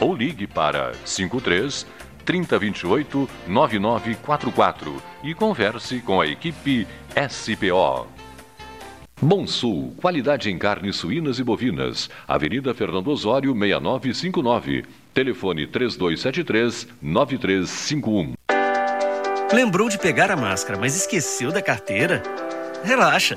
[0.00, 1.86] ou ligue para 53
[2.24, 6.86] 3028 9944 e converse com a equipe
[7.28, 8.06] SPO.
[9.20, 12.10] Bom Sul, qualidade em carnes suínas e bovinas.
[12.28, 14.84] Avenida Fernando Osório, 6959.
[15.14, 18.34] Telefone 3273 9351.
[19.50, 22.22] Lembrou de pegar a máscara, mas esqueceu da carteira?
[22.84, 23.36] Relaxa.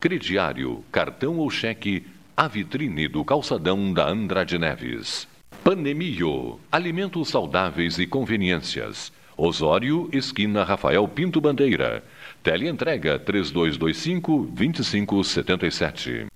[0.00, 5.28] crediário, cartão ou cheque, a vitrine do calçadão da Andrade Neves.
[5.62, 9.12] Panemio, alimentos saudáveis e conveniências.
[9.36, 12.02] Osório, esquina Rafael Pinto Bandeira.
[12.42, 16.26] Teleentrega 3225 2577.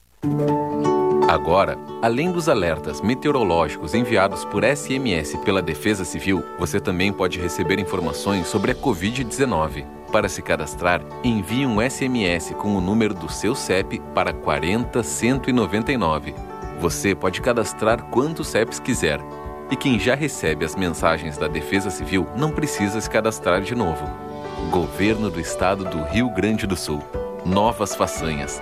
[1.29, 7.79] Agora, além dos alertas meteorológicos enviados por SMS pela Defesa Civil, você também pode receber
[7.79, 9.87] informações sobre a Covid-19.
[10.12, 16.35] Para se cadastrar, envie um SMS com o número do seu CEP para 40199.
[16.79, 19.19] Você pode cadastrar quantos CEPs quiser.
[19.70, 24.05] E quem já recebe as mensagens da Defesa Civil não precisa se cadastrar de novo.
[24.70, 27.03] Governo do Estado do Rio Grande do Sul.
[27.47, 28.61] Novas façanhas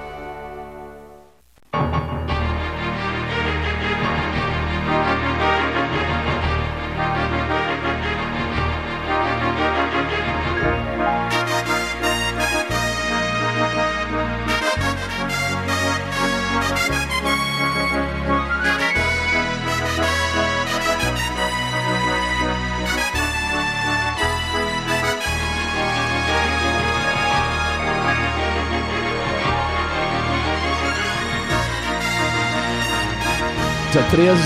[34.12, 34.36] 13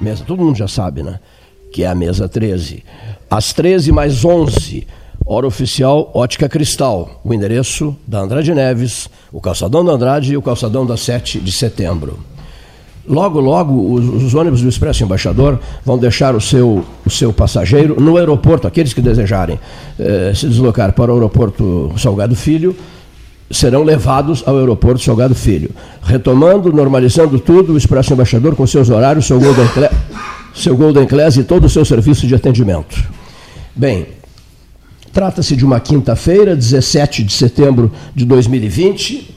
[0.00, 1.20] mesa, todo mundo já sabe, né?
[1.70, 2.82] Que é a mesa 13.
[3.30, 4.86] Às 13 mais 11,
[5.26, 10.40] hora oficial Ótica Cristal, o endereço da Andrade Neves, o calçadão da Andrade e o
[10.40, 12.20] calçadão da 7 de setembro.
[13.06, 18.00] Logo, logo, os, os, ônibus do Expresso Embaixador vão deixar o seu, o seu passageiro
[18.00, 19.60] no aeroporto, aqueles que desejarem
[19.98, 22.74] eh, se deslocar para o aeroporto Salgado Filho,
[23.50, 25.70] serão levados ao aeroporto Salgado Filho.
[26.02, 29.92] Retomando, normalizando tudo, o Expresso Embaixador com seus horários, seu Golden Class,
[30.54, 33.02] seu Golden Class e todo o seu serviço de atendimento.
[33.74, 34.06] Bem,
[35.12, 39.36] trata-se de uma quinta-feira, 17 de setembro de 2020.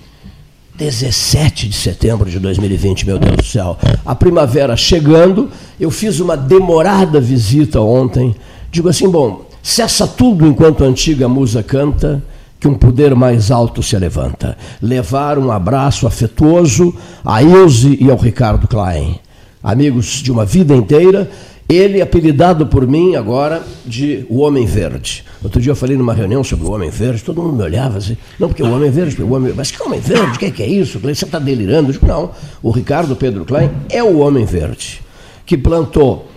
[0.75, 3.77] 17 de setembro de 2020, meu Deus do céu.
[4.03, 5.49] A primavera chegando,
[5.79, 8.35] eu fiz uma demorada visita ontem.
[8.71, 12.23] Digo assim, bom, cessa tudo enquanto a antiga musa canta,
[12.63, 14.57] que um poder mais alto se levanta.
[14.81, 16.95] Levar um abraço afetuoso
[17.25, 19.19] a Ilse e ao Ricardo Klein,
[19.61, 21.29] amigos de uma vida inteira.
[21.67, 25.25] Ele apelidado por mim agora de o Homem Verde.
[25.43, 28.15] Outro dia eu falei numa reunião sobre o Homem Verde, todo mundo me olhava assim,
[28.39, 30.63] não, porque o Homem Verde, o homem, mas que Homem Verde, o que, é que
[30.63, 30.99] é isso?
[30.99, 31.89] Você está delirando?
[31.89, 32.31] Eu digo, não,
[32.61, 35.01] o Ricardo Pedro Klein é o Homem Verde,
[35.45, 36.29] que plantou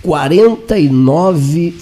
[0.00, 1.74] 49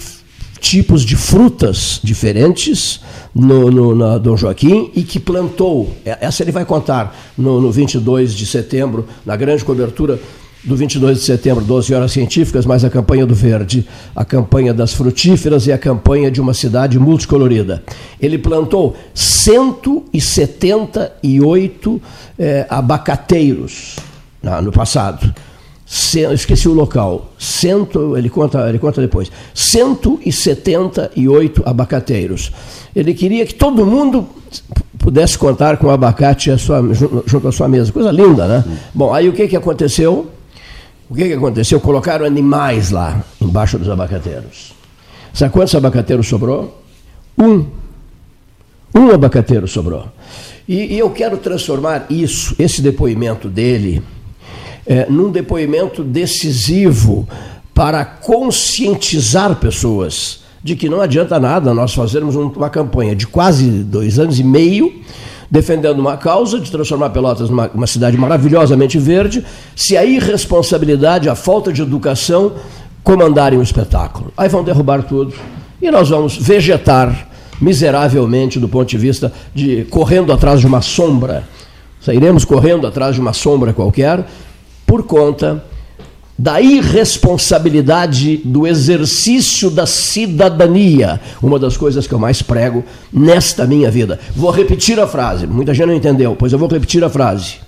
[0.65, 2.99] tipos de frutas diferentes
[3.35, 7.71] no, no, na Dom Joaquim e que plantou, é, essa ele vai contar no, no
[7.71, 10.19] 22 de setembro, na grande cobertura
[10.63, 14.91] do 22 de setembro, 12 horas científicas, mais a campanha do verde, a campanha das
[14.91, 17.83] frutíferas e a campanha de uma cidade multicolorida.
[18.19, 22.01] Ele plantou 178
[22.39, 23.97] é, abacateiros
[24.63, 25.31] no passado
[25.85, 32.51] esqueci o local, cento, ele, conta, ele conta depois, 178 abacateiros.
[32.95, 34.27] Ele queria que todo mundo
[34.97, 36.81] pudesse contar com o abacate a sua,
[37.25, 37.91] junto à sua mesa.
[37.91, 38.63] Coisa linda, né?
[38.93, 40.31] Bom, aí o que, que aconteceu?
[41.07, 41.79] O que, que aconteceu?
[41.79, 44.73] Colocaram animais lá, embaixo dos abacateiros.
[45.33, 46.81] Sabe quantos abacateiros sobrou?
[47.37, 47.65] Um.
[48.95, 50.07] Um abacateiro sobrou.
[50.67, 54.01] E, e eu quero transformar isso, esse depoimento dele,
[54.85, 57.27] é, num depoimento decisivo
[57.73, 64.17] para conscientizar pessoas de que não adianta nada nós fazermos uma campanha de quase dois
[64.17, 65.01] anos e meio
[65.49, 69.45] defendendo uma causa de transformar Pelotas numa uma cidade maravilhosamente verde,
[69.75, 72.53] se a irresponsabilidade, a falta de educação
[73.03, 74.33] comandarem o espetáculo.
[74.35, 75.33] Aí vão derrubar tudo
[75.81, 77.29] e nós vamos vegetar
[77.61, 81.43] miseravelmente do ponto de vista de correndo atrás de uma sombra.
[82.01, 84.25] Sairemos correndo atrás de uma sombra qualquer
[84.85, 85.63] por conta
[86.37, 93.89] da irresponsabilidade do exercício da cidadania, uma das coisas que eu mais prego nesta minha
[93.89, 94.19] vida.
[94.35, 97.64] Vou repetir a frase, muita gente não entendeu, pois eu vou repetir a frase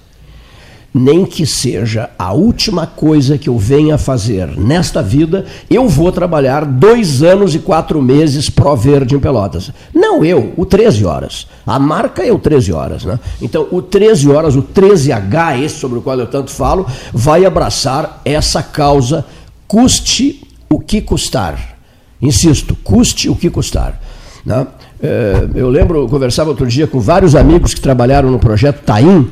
[0.93, 6.65] nem que seja a última coisa que eu venha fazer nesta vida, eu vou trabalhar
[6.65, 9.71] dois anos e quatro meses pró verde em Pelotas.
[9.93, 11.47] Não eu, o 13 horas.
[11.65, 13.05] A marca é o 13 horas.
[13.05, 13.19] Né?
[13.41, 18.21] Então, o 13 horas, o 13H, esse sobre o qual eu tanto falo, vai abraçar
[18.25, 19.25] essa causa,
[19.67, 21.77] custe o que custar.
[22.21, 24.01] Insisto, custe o que custar.
[24.45, 24.65] Né?
[25.01, 29.29] É, eu lembro, eu conversava outro dia com vários amigos que trabalharam no projeto Taim,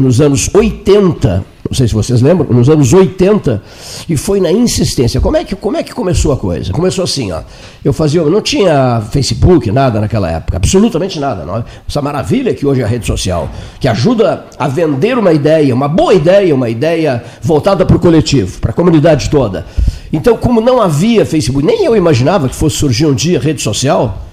[0.00, 3.62] nos anos 80, não sei se vocês lembram, nos anos 80,
[4.08, 5.20] e foi na insistência.
[5.20, 6.72] Como é que, como é que começou a coisa?
[6.72, 7.42] Começou assim, ó.
[7.84, 11.44] Eu fazia, não tinha Facebook, nada naquela época, absolutamente nada.
[11.44, 11.58] Não.
[11.58, 11.64] É?
[11.88, 15.86] Essa maravilha que hoje é a rede social, que ajuda a vender uma ideia, uma
[15.86, 19.64] boa ideia, uma ideia voltada para o coletivo, para a comunidade toda.
[20.12, 24.24] Então, como não havia Facebook, nem eu imaginava que fosse surgir um dia rede social,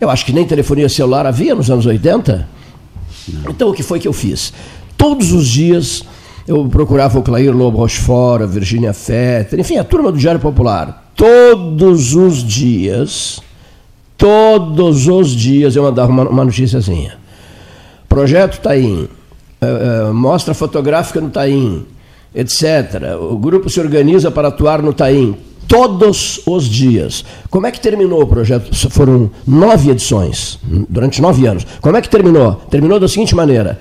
[0.00, 2.48] eu acho que nem telefonia celular havia nos anos 80.
[3.48, 4.52] Então, o que foi que eu fiz?
[5.00, 6.04] Todos os dias
[6.46, 11.10] eu procurava o Clair Lobo Rochefort, a Virginia Fetter, enfim, a turma do Diário Popular.
[11.16, 13.40] Todos os dias,
[14.18, 17.14] todos os dias eu mandava uma, uma noticiazinha.
[18.06, 19.08] Projeto Taim,
[19.62, 21.86] uh, uh, mostra fotográfica no Taim,
[22.34, 23.16] etc.
[23.18, 25.34] O grupo se organiza para atuar no Taim.
[25.66, 27.24] Todos os dias.
[27.48, 28.74] Como é que terminou o projeto?
[28.90, 31.64] Foram nove edições, durante nove anos.
[31.80, 32.54] Como é que terminou?
[32.68, 33.78] Terminou da seguinte maneira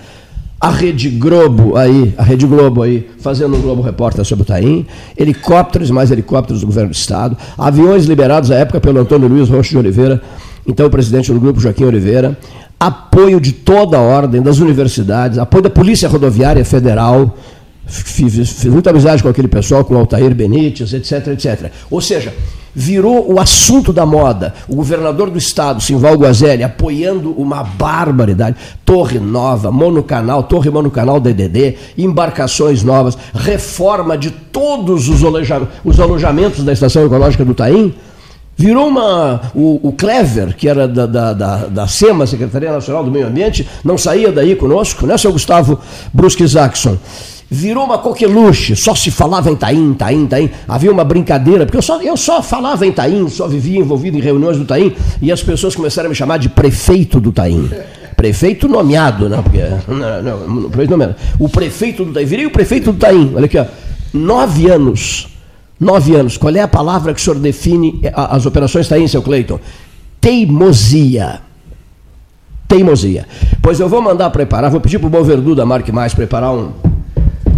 [0.59, 4.85] a Rede Globo aí, a Rede Globo aí, fazendo um Globo Repórter sobre o Taim,
[5.17, 9.69] helicópteros, mais helicópteros do governo do Estado, aviões liberados à época pelo Antônio Luiz Rocha
[9.69, 10.21] de Oliveira,
[10.67, 12.37] então presidente do grupo Joaquim Oliveira,
[12.77, 17.37] apoio de toda a ordem, das universidades, apoio da Polícia Rodoviária Federal,
[17.85, 21.71] fiz, fiz muita amizade com aquele pessoal, com o Altair Benítez, etc, etc.
[21.89, 22.33] Ou seja,
[22.73, 24.53] virou o assunto da moda.
[24.67, 28.55] O governador do estado, Simval Guazelli, apoiando uma barbaridade.
[28.85, 35.21] Torre nova, monocanal, torre monocanal DDD, embarcações novas, reforma de todos os,
[35.83, 37.93] os alojamentos da Estação Ecológica do Taim.
[38.59, 39.39] Virou uma.
[39.55, 43.65] O, o Clever, que era da, da, da, da, SEMA, Secretaria Nacional do Meio Ambiente,
[43.85, 45.79] não saía daí conosco, né, seu Gustavo
[46.13, 46.97] Brusque Jackson?
[47.49, 50.49] Virou uma coqueluche, só se falava em Taim, Taim, Taim.
[50.67, 54.21] Havia uma brincadeira, porque eu só, eu só falava em Taim, só vivia envolvido em
[54.21, 57.69] reuniões do Taim, e as pessoas começaram a me chamar de prefeito do Taim.
[58.15, 59.41] Prefeito nomeado, né?
[59.41, 61.15] Porque, não, não, prefeito nomeado.
[61.39, 62.25] O prefeito do Taim.
[62.25, 63.31] Virei o prefeito do Taim.
[63.35, 63.65] Olha aqui, ó.
[64.13, 65.29] Nove anos.
[65.79, 66.35] Nove anos.
[66.35, 69.59] Qual é a palavra que o senhor define as operações Taim, seu Cleiton?
[70.19, 71.41] Teimosia
[72.69, 73.25] teimosia.
[73.63, 76.53] Pois eu vou mandar preparar, vou pedir para o Bom Verdu da Marque Mais preparar
[76.53, 76.71] um,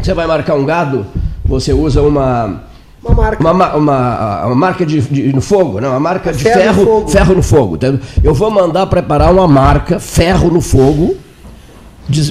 [0.06, 1.06] você vai marcar um gado,
[1.46, 2.64] você usa uma.
[3.04, 3.42] Uma marca.
[3.42, 7.08] Uma, uma, uma marca de, de, no fogo, não, uma marca de ferro, ferro, no
[7.08, 7.78] ferro no fogo.
[8.24, 11.18] Eu vou mandar preparar uma marca ferro no fogo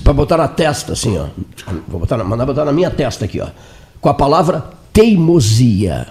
[0.02, 1.26] para botar na testa, assim, ó.
[1.88, 3.48] Vou botar, mandar botar na minha testa aqui, ó.
[4.00, 6.06] Com a palavra teimosia.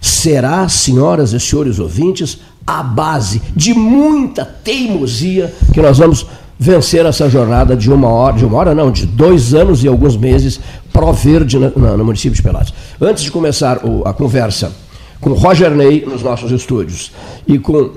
[0.00, 6.26] Será, senhoras e senhores ouvintes, a base de muita teimosia que nós vamos
[6.58, 10.16] vencer essa jornada de uma hora, de uma hora não, de dois anos e alguns
[10.16, 10.60] meses
[10.92, 12.72] Pro Verde no, no município de Pelotas.
[13.00, 14.72] Antes de começar o, a conversa
[15.20, 17.12] com Roger Ney nos nossos estúdios
[17.46, 17.92] e com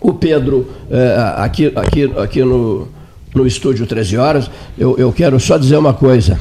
[0.00, 2.88] o Pedro eh, aqui, aqui, aqui no,
[3.34, 6.38] no estúdio 13 horas, eu, eu quero só dizer uma coisa.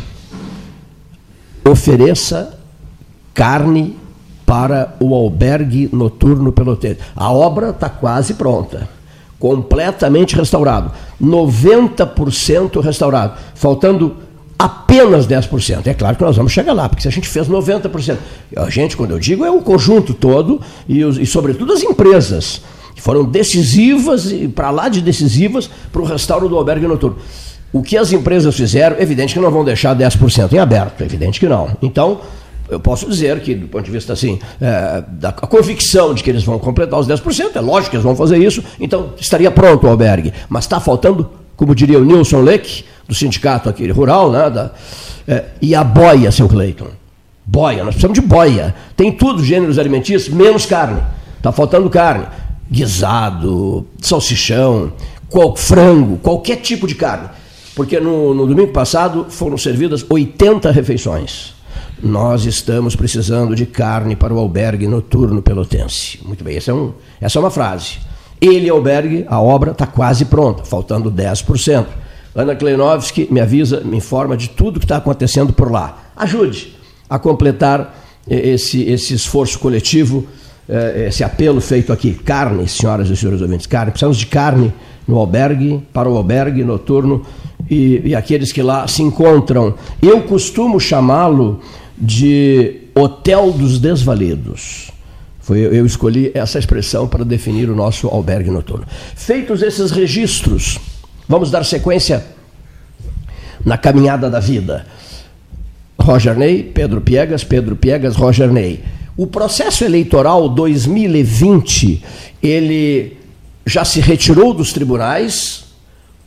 [1.67, 2.57] Ofereça
[3.34, 3.95] carne
[4.45, 7.00] para o albergue noturno pelotense.
[7.15, 8.95] A obra está quase pronta
[9.39, 10.91] completamente restaurado.
[11.22, 13.34] 90% restaurado.
[13.53, 14.17] Faltando
[14.57, 15.88] apenas 10%.
[15.88, 18.17] É claro que nós vamos chegar lá, porque se a gente fez 90%,
[18.55, 22.62] a gente, quando eu digo, é o conjunto todo e, e sobretudo as empresas,
[22.95, 27.17] que foram decisivas e para lá de decisivas para o restauro do albergue noturno.
[27.74, 31.47] O que as empresas fizeram, evidente que não vão deixar 10% em aberto, evidente que
[31.47, 31.75] não.
[31.81, 32.21] Então,
[32.69, 36.43] eu posso dizer que, do ponto de vista assim, é, da convicção de que eles
[36.43, 39.89] vão completar os 10%, é lógico que eles vão fazer isso, então estaria pronto o
[39.89, 40.33] albergue.
[40.47, 44.71] Mas está faltando, como diria o Nilson Leck, do sindicato aqui rural, né, da,
[45.27, 46.88] é, e a boia, seu Cleiton.
[47.45, 48.74] Boia, nós precisamos de boia.
[48.95, 51.01] Tem tudo, gêneros alimentícios, menos carne.
[51.38, 52.25] Está faltando carne.
[52.69, 54.91] Guisado, salsichão,
[55.29, 57.29] qual, frango, qualquer tipo de carne.
[57.75, 61.53] Porque no, no domingo passado foram servidas 80 refeições.
[62.01, 66.19] Nós estamos precisando de carne para o albergue noturno pelotense.
[66.25, 68.00] Muito bem, essa é, um, essa é uma frase.
[68.41, 71.85] Ele, albergue, a obra está quase pronta, faltando 10%.
[72.36, 76.12] Ana Kleinovski me avisa, me informa de tudo que está acontecendo por lá.
[76.18, 76.75] Ajude
[77.10, 80.25] a completar esse, esse esforço coletivo,
[80.68, 82.13] eh, esse apelo feito aqui.
[82.13, 83.92] Carne, senhoras e senhores ouvintes, carne.
[83.92, 84.74] Precisamos de carne
[85.08, 87.25] no albergue, para o albergue noturno
[87.70, 89.75] e, e aqueles que lá se encontram.
[90.01, 91.62] Eu costumo chamá-lo
[91.98, 94.92] de Hotel dos Desvalidos.
[95.39, 98.86] Foi, eu escolhi essa expressão para definir o nosso albergue noturno.
[99.15, 100.80] Feitos esses registros,
[101.27, 102.25] vamos dar sequência
[103.63, 104.86] na caminhada da vida.
[106.00, 108.84] Roger Ney, Pedro Piegas, Pedro Piegas, Roger Ney.
[109.17, 112.03] O processo eleitoral 2020,
[112.44, 113.17] ele
[113.65, 115.65] já se retirou dos tribunais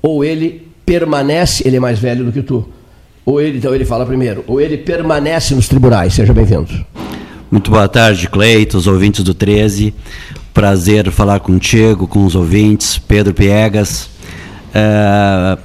[0.03, 2.67] ou ele permanece, ele é mais velho do que tu,
[3.25, 6.15] ou ele, então ele fala primeiro, ou ele permanece nos tribunais.
[6.15, 6.69] Seja bem-vindo.
[7.51, 9.95] Muito boa tarde, Cleiton, os ouvintes do 13.
[10.53, 14.09] Prazer falar contigo, com os ouvintes, Pedro Piegas.
[14.79, 15.59] É,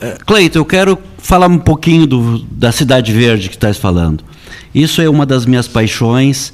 [0.00, 4.22] é Cleiton, eu quero falar um pouquinho do, da Cidade Verde que estás falando.
[4.74, 6.52] Isso é uma das minhas paixões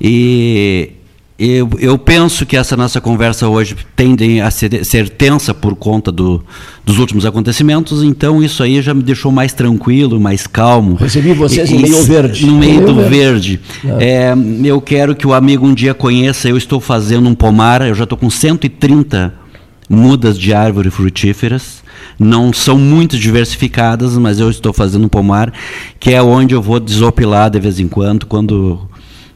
[0.00, 0.92] e
[1.38, 6.10] eu, eu, penso que essa nossa conversa hoje tende a ser, ser tensa por conta
[6.10, 6.42] do,
[6.84, 10.96] dos últimos acontecimentos, então isso aí já me deixou mais tranquilo, mais calmo.
[10.96, 12.44] Recebi vocês e, em meio verde.
[12.44, 13.60] No meio, do verde.
[13.84, 14.04] verde.
[14.04, 14.32] É.
[14.32, 17.94] É, eu quero que o amigo um dia conheça, eu estou fazendo um pomar, eu
[17.94, 19.32] já estou com 130
[19.88, 21.82] mudas de árvore frutíferas.
[22.18, 25.52] Não são muito diversificadas, mas eu estou fazendo um pomar,
[25.98, 28.88] que é onde eu vou desopilar de vez em quando, quando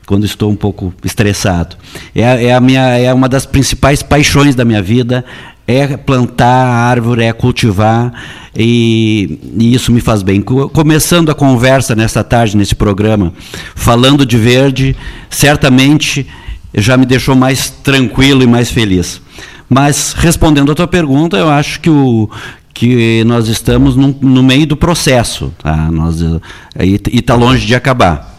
[0.05, 1.77] quando estou um pouco estressado.
[2.15, 5.25] É, é, a minha, é uma das principais paixões da minha vida,
[5.67, 8.13] é plantar árvore, é cultivar,
[8.55, 10.43] e, e, isso me faz bem.
[10.43, 13.33] Começando a conversa nesta tarde, nesse programa,
[13.75, 14.97] falando de verde,
[15.31, 16.27] certamente
[16.75, 19.21] já me deixou mais tranquilo e mais feliz.
[19.69, 22.29] Mas, respondendo a tua pergunta, eu acho que o,
[22.75, 25.91] que nós estamos no, no meio do processo, tá?
[25.91, 28.39] Nós, e está longe de acabar.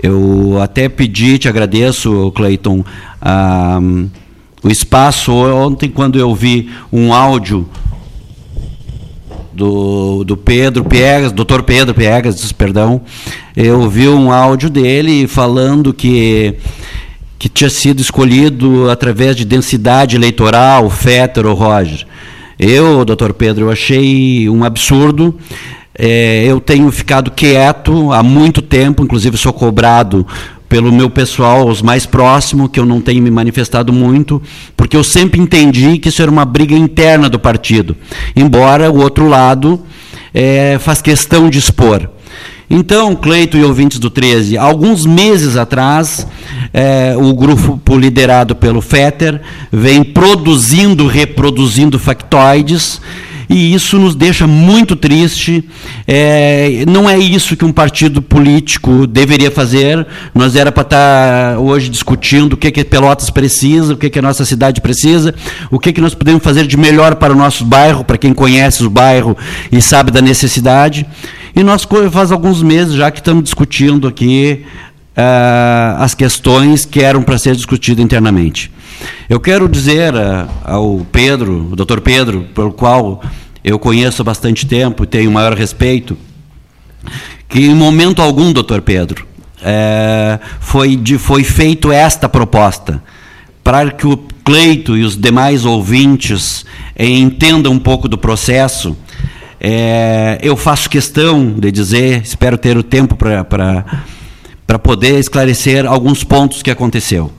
[0.00, 2.84] Eu até pedi, te agradeço, Cleiton,
[4.62, 5.32] o espaço.
[5.32, 7.68] Ontem, quando eu vi um áudio
[9.52, 13.00] do, do Pedro Piegas, doutor Pedro Piegas, perdão,
[13.56, 16.54] eu vi um áudio dele falando que
[17.38, 22.06] que tinha sido escolhido através de densidade eleitoral, Fetter ou Roger.
[22.58, 25.38] Eu, doutor Pedro, eu achei um absurdo.
[25.96, 30.26] É, eu tenho ficado quieto há muito tempo, inclusive sou cobrado
[30.68, 34.42] pelo meu pessoal, os mais próximos, que eu não tenho me manifestado muito,
[34.76, 37.96] porque eu sempre entendi que isso era uma briga interna do partido,
[38.36, 39.80] embora o outro lado
[40.34, 42.08] é, faz questão de expor.
[42.70, 46.26] Então, Cleito e ouvintes do 13, alguns meses atrás,
[46.72, 49.40] é, o grupo liderado pelo Fetter
[49.72, 53.00] vem produzindo, reproduzindo factoides
[53.48, 55.64] e isso nos deixa muito triste.
[56.06, 60.06] É, não é isso que um partido político deveria fazer.
[60.34, 64.18] Nós era para estar tá hoje discutindo o que, que Pelotas precisa, o que, que
[64.18, 65.34] a nossa cidade precisa,
[65.70, 68.84] o que, que nós podemos fazer de melhor para o nosso bairro, para quem conhece
[68.84, 69.36] o bairro
[69.72, 71.06] e sabe da necessidade.
[71.56, 74.64] E nós faz alguns meses já que estamos discutindo aqui
[75.16, 78.70] uh, as questões que eram para ser discutidas internamente.
[79.28, 83.22] Eu quero dizer uh, ao Pedro, o doutor Pedro, pelo qual
[83.62, 86.16] eu conheço há bastante tempo e tenho maior respeito,
[87.48, 89.26] que em momento algum, doutor Pedro,
[89.62, 93.02] é, foi, de, foi feito esta proposta
[93.62, 94.16] para que o
[94.48, 96.64] Cleito e os demais ouvintes
[96.96, 98.96] eh, entendam um pouco do processo.
[99.60, 106.62] É, eu faço questão de dizer, espero ter o tempo para poder esclarecer alguns pontos
[106.62, 107.30] que aconteceu.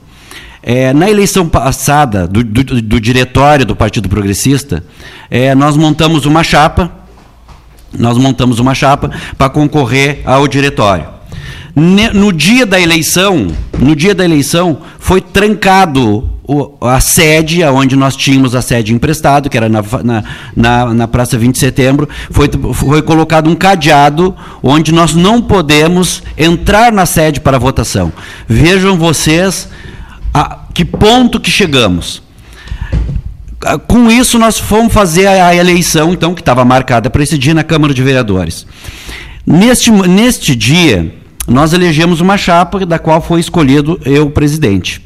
[0.62, 4.84] É, na eleição passada do, do, do, diretório do Partido Progressista,
[5.30, 6.90] é, nós montamos uma chapa,
[7.98, 11.06] nós montamos uma chapa para concorrer ao diretório.
[11.74, 13.46] No dia da eleição,
[13.78, 16.28] no dia da eleição, foi trancado
[16.80, 20.24] a sede, onde nós tínhamos a sede emprestado, que era na, na,
[20.56, 26.22] na, na, Praça 20 de Setembro, foi, foi colocado um cadeado onde nós não podemos
[26.36, 28.12] entrar na sede para votação.
[28.48, 29.68] Vejam vocês
[30.32, 32.22] a que ponto que chegamos.
[33.86, 37.62] Com isso, nós fomos fazer a eleição, então, que estava marcada para esse dia na
[37.62, 38.66] Câmara de Vereadores.
[39.46, 41.12] Neste, neste dia,
[41.46, 45.04] nós elegemos uma chapa da qual foi escolhido eu presidente.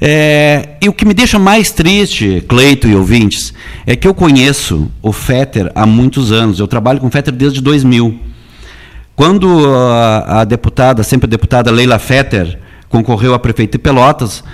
[0.00, 3.52] É, e o que me deixa mais triste, Cleito e ouvintes,
[3.86, 6.58] é que eu conheço o Fetter há muitos anos.
[6.58, 8.18] Eu trabalho com o Fetter desde 2000.
[9.14, 12.58] Quando a, a deputada, sempre a deputada Leila Fetter,
[12.90, 14.44] concorreu a prefeito de Pelotas,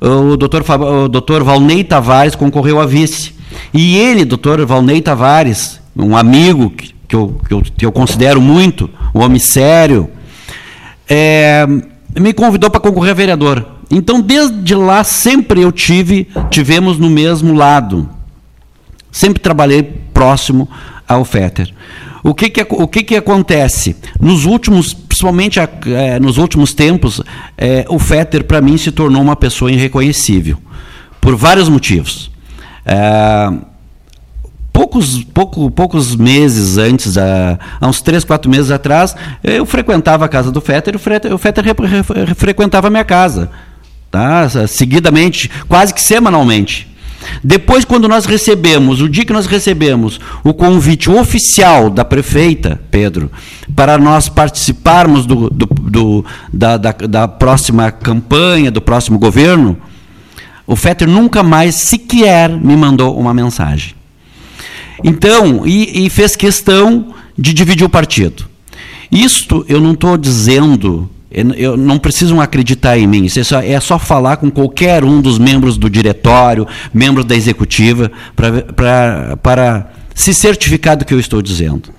[0.00, 3.34] o doutor, o doutor Valnei Tavares concorreu a vice.
[3.74, 8.40] E ele, doutor Valnei Tavares, um amigo que, que, eu, que, eu, que eu considero
[8.40, 10.08] muito, um homem sério,
[11.08, 11.66] é,
[12.16, 13.66] me convidou para concorrer a vereador.
[13.90, 18.08] Então, desde lá, sempre eu tive, tivemos no mesmo lado.
[19.10, 20.68] Sempre trabalhei próximo
[21.08, 21.72] ao Fetter.
[22.28, 23.96] O que que, o que, que acontece?
[24.20, 27.22] Nos últimos, principalmente é, nos últimos tempos,
[27.56, 30.58] é, o Fetter, para mim, se tornou uma pessoa irreconhecível.
[31.22, 32.30] Por vários motivos.
[32.84, 33.50] É,
[34.70, 40.52] poucos, pouco, poucos meses antes, há, uns três, quatro meses atrás, eu frequentava a casa
[40.52, 41.64] do Fetter e o Fetter,
[42.36, 43.50] frequentava a minha casa.
[44.10, 44.46] Tá?
[44.66, 46.94] Seguidamente, quase que semanalmente.
[47.42, 53.30] Depois, quando nós recebemos, o dia que nós recebemos o convite oficial da prefeita, Pedro,
[53.74, 59.76] para nós participarmos do, do, do da, da, da, próxima campanha, do próximo governo,
[60.66, 63.94] o Fetter nunca mais sequer me mandou uma mensagem.
[65.02, 68.46] Então, e, e fez questão de dividir o partido.
[69.10, 73.24] Isto eu não estou dizendo eu não precisam acreditar em mim.
[73.24, 77.36] Isso é só, é só falar com qualquer um dos membros do diretório, membros da
[77.36, 81.90] executiva, para se certificar do que eu estou dizendo.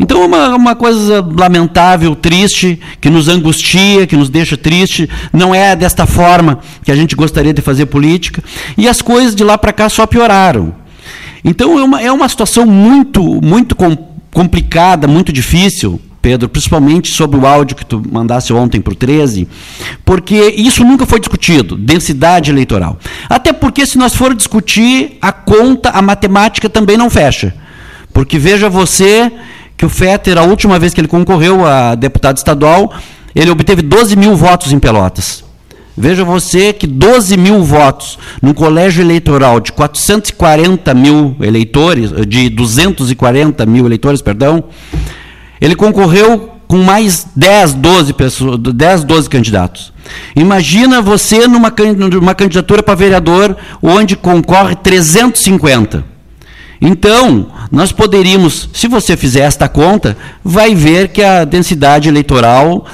[0.00, 5.08] Então, é uma, uma coisa lamentável, triste, que nos angustia, que nos deixa triste.
[5.32, 8.42] Não é desta forma que a gente gostaria de fazer política.
[8.76, 10.74] E as coisas de lá para cá só pioraram.
[11.44, 13.76] Então, é uma, é uma situação muito, muito
[14.32, 19.48] complicada, muito difícil Pedro, principalmente sobre o áudio que tu mandasse ontem para o 13,
[20.04, 22.98] porque isso nunca foi discutido, densidade eleitoral.
[23.28, 27.54] Até porque, se nós for discutir, a conta, a matemática também não fecha.
[28.12, 29.30] Porque veja você
[29.76, 32.92] que o Fetter, a última vez que ele concorreu a deputado estadual,
[33.34, 35.44] ele obteve 12 mil votos em Pelotas.
[35.96, 43.66] Veja você que 12 mil votos num colégio eleitoral de 440 mil eleitores, de 240
[43.66, 44.64] mil eleitores, perdão,
[45.60, 49.92] ele concorreu com mais 10, 12 pessoas, 10, 12 candidatos.
[50.36, 51.72] Imagina você numa,
[52.10, 56.04] numa candidatura para vereador onde concorre 350.
[56.80, 62.86] Então, nós poderíamos, se você fizer esta conta, vai ver que a densidade eleitoral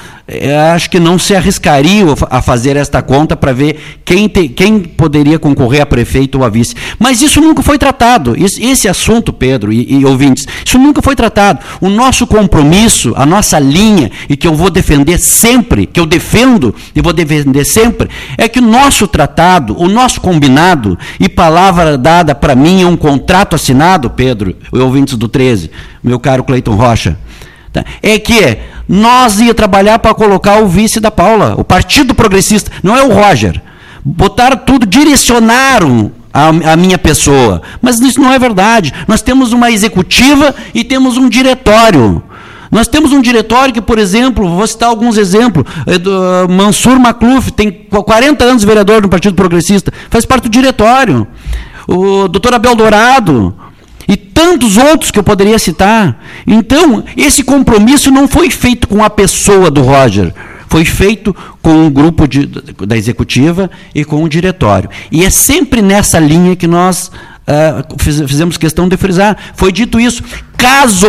[0.73, 5.37] acho que não se arriscaria a fazer esta conta para ver quem, te, quem poderia
[5.37, 6.73] concorrer a prefeito ou a vice.
[6.97, 8.35] Mas isso nunca foi tratado.
[8.35, 11.59] Esse, esse assunto, Pedro e, e, ouvintes, isso nunca foi tratado.
[11.79, 16.73] O nosso compromisso, a nossa linha, e que eu vou defender sempre, que eu defendo
[16.95, 22.33] e vou defender sempre, é que o nosso tratado, o nosso combinado, e palavra dada
[22.33, 25.69] para mim é um contrato assinado, Pedro, e ouvintes do 13,
[26.03, 27.15] meu caro Cleiton Rocha?
[28.01, 28.57] É que
[28.87, 33.11] nós ia trabalhar para colocar o vice da Paula, o Partido Progressista, não é o
[33.11, 33.59] Roger.
[34.03, 37.61] Botaram tudo, direcionaram a, a, minha pessoa.
[37.81, 38.93] Mas isso não é verdade.
[39.07, 42.21] Nós temos uma executiva e temos um diretório.
[42.69, 45.65] Nós temos um diretório que, por exemplo, vou citar alguns exemplos.
[46.49, 51.25] Mansur Macluf tem 40 anos vereador no Partido Progressista, faz parte do diretório.
[51.87, 53.55] O doutor Abel Dourado,
[54.07, 56.21] e tantos outros que eu poderia citar.
[56.45, 60.33] Então, esse compromisso não foi feito com a pessoa do Roger,
[60.67, 62.45] foi feito com um grupo de,
[62.85, 64.89] da executiva e com o diretório.
[65.11, 67.11] E é sempre nessa linha que nós
[67.47, 69.37] uh, fizemos questão de frisar.
[69.55, 70.23] Foi dito isso.
[70.57, 71.07] Caso,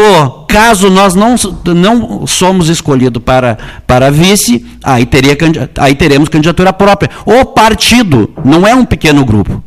[0.48, 1.34] caso nós não,
[1.74, 5.36] não somos escolhidos para, para vice, aí, teria,
[5.78, 7.10] aí teremos candidatura própria.
[7.24, 9.62] O partido não é um pequeno grupo.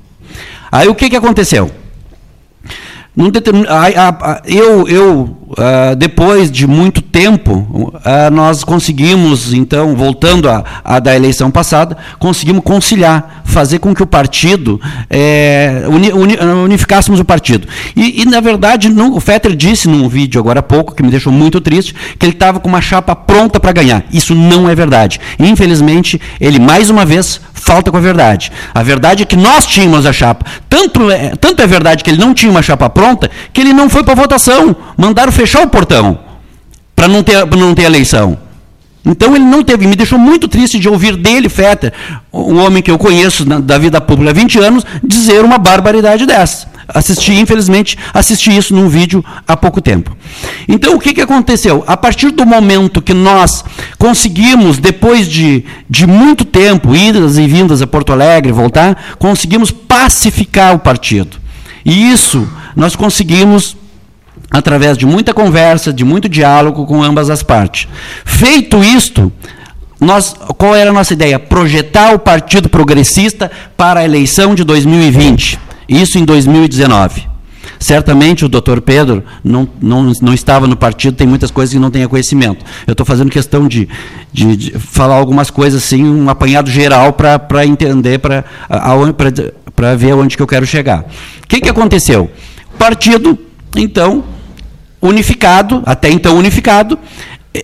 [0.71, 1.71] Aí o que, que aconteceu?
[4.45, 11.15] Eu, eu uh, depois de muito tempo, uh, nós conseguimos, então, voltando a, a, da
[11.15, 17.67] eleição passada, conseguimos conciliar, fazer com que o partido, é, uni, uni, unificássemos o partido.
[17.95, 21.33] E, e na verdade, o Fetter disse num vídeo agora há pouco, que me deixou
[21.33, 24.03] muito triste, que ele estava com uma chapa pronta para ganhar.
[24.11, 25.19] Isso não é verdade.
[25.39, 28.51] Infelizmente, ele mais uma vez falta com a verdade.
[28.73, 30.45] A verdade é que nós tínhamos a chapa.
[30.67, 33.89] Tanto é, tanto é verdade que ele não tinha uma chapa pronta, que ele não
[33.89, 34.75] foi para votação.
[34.97, 36.19] Mandaram fechar o portão
[36.93, 38.37] para não ter, não ter eleição.
[39.05, 41.93] Então ele não teve, me deixou muito triste de ouvir dele, Fetter,
[42.33, 46.25] um homem que eu conheço na, da vida pública há 20 anos, dizer uma barbaridade
[46.25, 46.67] dessa.
[46.89, 50.17] Assisti, infelizmente, assisti isso num vídeo há pouco tempo.
[50.67, 51.85] Então, o que, que aconteceu?
[51.87, 53.63] A partir do momento que nós
[53.97, 60.75] conseguimos, depois de, de muito tempo, idas e vindas a Porto Alegre, voltar, conseguimos pacificar
[60.75, 61.37] o partido.
[61.85, 63.77] E isso nós conseguimos
[64.51, 67.87] através de muita conversa, de muito diálogo com ambas as partes.
[68.25, 69.31] Feito isto,
[69.99, 71.37] nós, qual era a nossa ideia?
[71.37, 75.59] Projetar o Partido Progressista para a eleição de 2020.
[75.87, 77.27] Isso em 2019.
[77.77, 81.89] Certamente o doutor Pedro não, não, não estava no partido, tem muitas coisas que não
[81.89, 82.65] tenha conhecimento.
[82.85, 83.87] Eu estou fazendo questão de,
[84.33, 90.43] de, de, falar algumas coisas assim, um apanhado geral para entender, para ver onde que
[90.43, 91.05] eu quero chegar.
[91.43, 92.29] O que, que aconteceu?
[92.73, 93.37] O partido,
[93.75, 94.25] então,
[95.01, 96.97] unificado, até então unificado,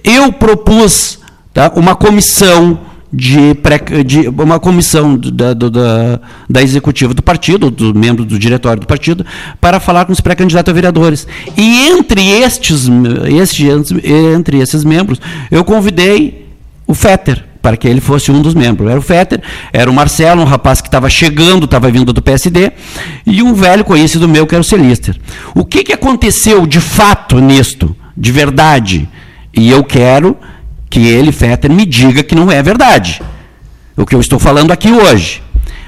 [0.04, 1.20] eu propus
[1.54, 2.80] tá, uma comissão
[3.12, 6.20] de, pré, de uma comissão da, da,
[6.50, 9.26] da, executiva do partido, do membro do diretório do partido,
[9.62, 11.28] para falar com os pré-candidatos a vereadores.
[11.56, 12.90] E entre estes,
[13.26, 15.20] estes, entre esses membros,
[15.50, 16.50] eu convidei
[16.86, 18.88] o Fetter, para que ele fosse um dos membros.
[18.88, 19.42] Era o Fetter,
[19.74, 22.72] era o Marcelo, um rapaz que estava chegando, estava vindo do PSD,
[23.26, 25.20] e um velho conhecido meu, que era o Celister.
[25.56, 29.10] O que, que aconteceu de fato nisto, de verdade?
[29.52, 30.38] E eu quero
[30.92, 33.20] que ele, Fetter, me diga que não é verdade.
[33.98, 35.42] O que eu estou falando aqui hoje.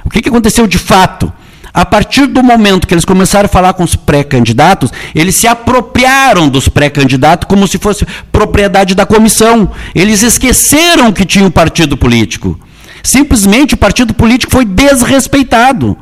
[0.03, 1.31] O que, que aconteceu de fato?
[1.77, 6.49] A partir do momento que eles começaram a falar com os pré-candidatos, eles se apropriaram
[6.49, 9.69] dos pré-candidatos como se fosse propriedade da comissão.
[9.93, 12.59] Eles esqueceram que tinha um partido político.
[13.03, 15.95] Simplesmente o partido político foi desrespeitado.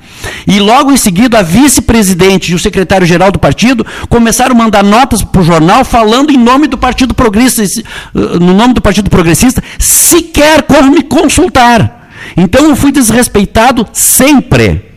[0.47, 5.23] E logo em seguida, a vice-presidente e o secretário-geral do partido começaram a mandar notas
[5.23, 7.83] para o jornal falando em nome do Partido Progressista,
[8.13, 12.11] no nome do Partido Progressista, sequer como me consultar.
[12.38, 14.94] Então eu fui desrespeitado sempre.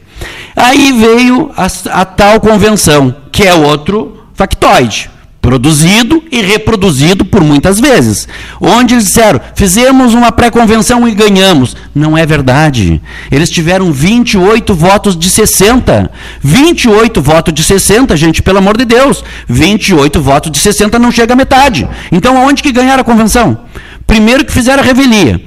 [0.57, 1.67] Aí veio a,
[2.01, 5.11] a tal convenção, que é outro factoide
[5.49, 8.29] produzido e reproduzido por muitas vezes.
[8.61, 11.75] Onde eles disseram, fizemos uma pré-convenção e ganhamos.
[11.95, 13.01] Não é verdade.
[13.33, 16.11] Eles tiveram 28 votos de 60.
[16.43, 19.25] 28 votos de 60, gente, pelo amor de Deus.
[19.49, 21.89] 28 votos de 60 não chega a metade.
[22.13, 23.59] Então, onde que ganharam a convenção?
[24.07, 25.41] Primeiro que fizeram a revelia.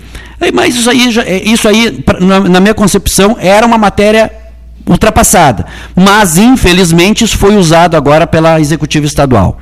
[0.52, 4.32] Mas isso aí, é, isso aí na minha concepção, era uma matéria
[4.88, 5.66] ultrapassada.
[5.96, 9.58] Mas, infelizmente, isso foi usado agora pela executiva estadual.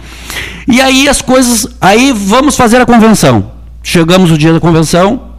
[0.68, 1.68] E aí as coisas.
[1.82, 3.52] Aí vamos fazer a convenção.
[3.82, 5.30] Chegamos o dia da convenção,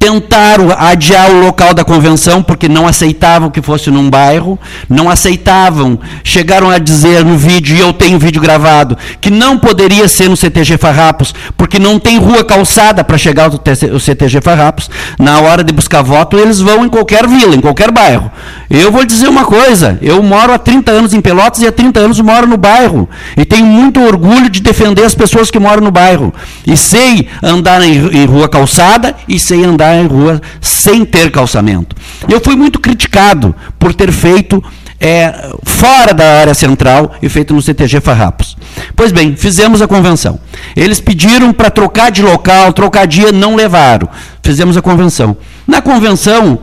[0.00, 4.58] tentaram adiar o local da convenção porque não aceitavam que fosse num bairro,
[4.88, 10.08] não aceitavam, chegaram a dizer no vídeo, e eu tenho vídeo gravado, que não poderia
[10.08, 14.88] ser no CTG Farrapos, porque não tem rua calçada para chegar ao CTG Farrapos.
[15.18, 18.30] Na hora de buscar voto, eles vão em qualquer vila, em qualquer bairro.
[18.70, 22.00] Eu vou dizer uma coisa, eu moro há 30 anos em Pelotas e há 30
[22.00, 23.06] anos moro no bairro.
[23.36, 26.32] E tenho muito orgulho de defender as pessoas que moram no bairro.
[26.66, 31.96] E sei andar em, rua calçada e sei andar em rua sem ter calçamento.
[32.28, 34.62] Eu fui muito criticado por ter feito
[35.00, 38.56] é, fora da área central e feito no CTG Farrapos.
[38.94, 40.38] Pois bem, fizemos a convenção.
[40.76, 44.08] Eles pediram para trocar de local, trocar dia, não levaram.
[44.42, 45.36] Fizemos a convenção.
[45.66, 46.58] Na convenção,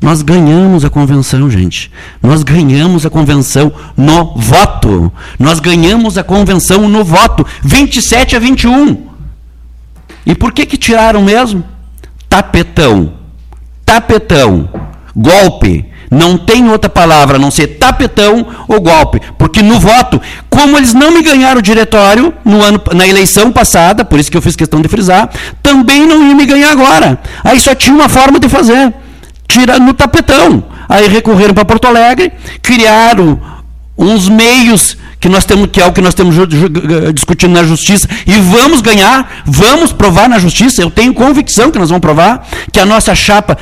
[0.00, 1.92] nós ganhamos a convenção, gente.
[2.22, 5.12] Nós ganhamos a convenção no voto.
[5.38, 7.46] Nós ganhamos a convenção no voto.
[7.62, 9.06] 27 a 21.
[10.24, 11.62] E por que que tiraram mesmo?
[12.32, 13.12] Tapetão.
[13.84, 14.66] Tapetão.
[15.14, 15.84] Golpe.
[16.10, 19.20] Não tem outra palavra a não ser tapetão ou golpe.
[19.36, 20.18] Porque no voto,
[20.48, 24.36] como eles não me ganharam o diretório no ano, na eleição passada, por isso que
[24.36, 25.28] eu fiz questão de frisar,
[25.62, 27.20] também não iam me ganhar agora.
[27.44, 28.94] Aí só tinha uma forma de fazer.
[29.46, 30.64] Tira no tapetão.
[30.88, 33.38] Aí recorreram para Porto Alegre, criaram
[33.96, 36.34] uns meios que nós temos que é o que nós estamos
[37.14, 40.82] discutindo na justiça e vamos ganhar, vamos provar na justiça.
[40.82, 43.56] Eu tenho convicção que nós vamos provar que a nossa chapa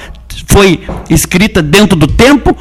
[0.47, 2.57] foi escrita dentro do tempo,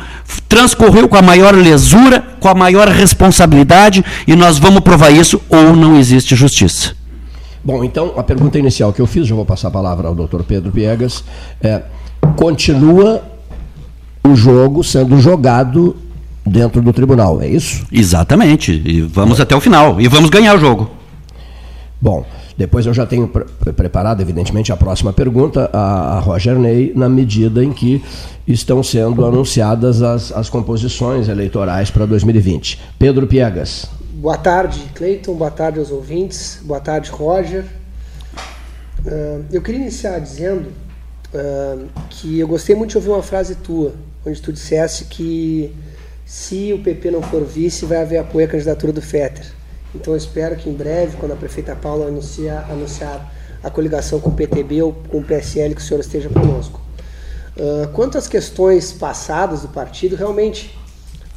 [0.48, 5.76] transcorreu com a maior lesura, com a maior responsabilidade e nós vamos provar isso ou
[5.76, 6.94] não existe justiça.
[7.64, 10.44] Bom, então a pergunta inicial que eu fiz, já vou passar a palavra ao Dr.
[10.44, 11.24] Pedro Piegas,
[11.62, 11.84] é,
[12.36, 13.24] continua
[14.24, 15.96] o jogo sendo jogado
[16.50, 17.86] dentro do tribunal, é isso?
[17.92, 18.82] Exatamente.
[18.86, 20.00] E vamos até o final.
[20.02, 20.90] E vamos ganhar o jogo.
[22.02, 22.26] Bom,
[22.58, 27.08] depois eu já tenho pre preparado, evidentemente, a próxima pergunta a, a, Roger Ney, na
[27.08, 28.04] medida em que
[28.48, 32.80] estão sendo anunciadas as, as composições eleitorais para 2020.
[32.98, 33.86] Pedro Piegas.
[34.14, 35.36] Boa tarde, Cleiton.
[35.36, 36.60] Boa tarde aos ouvintes.
[36.64, 37.64] Boa tarde, Roger.
[39.06, 40.68] Uh, eu queria iniciar dizendo
[41.34, 43.94] uh, que eu gostei muito de ouvir uma frase tua,
[44.26, 45.74] onde tu dissesse que
[46.30, 49.52] se o PP não for vice, vai haver apoio à candidatura do Fetter.
[49.96, 54.30] Então eu espero que em breve, quando a prefeita Paula anunciar, anunciar a coligação com
[54.30, 56.80] o PTB ou com o PSL, que o senhor esteja conosco.
[57.58, 60.78] Uh, quanto às questões passadas do partido, realmente,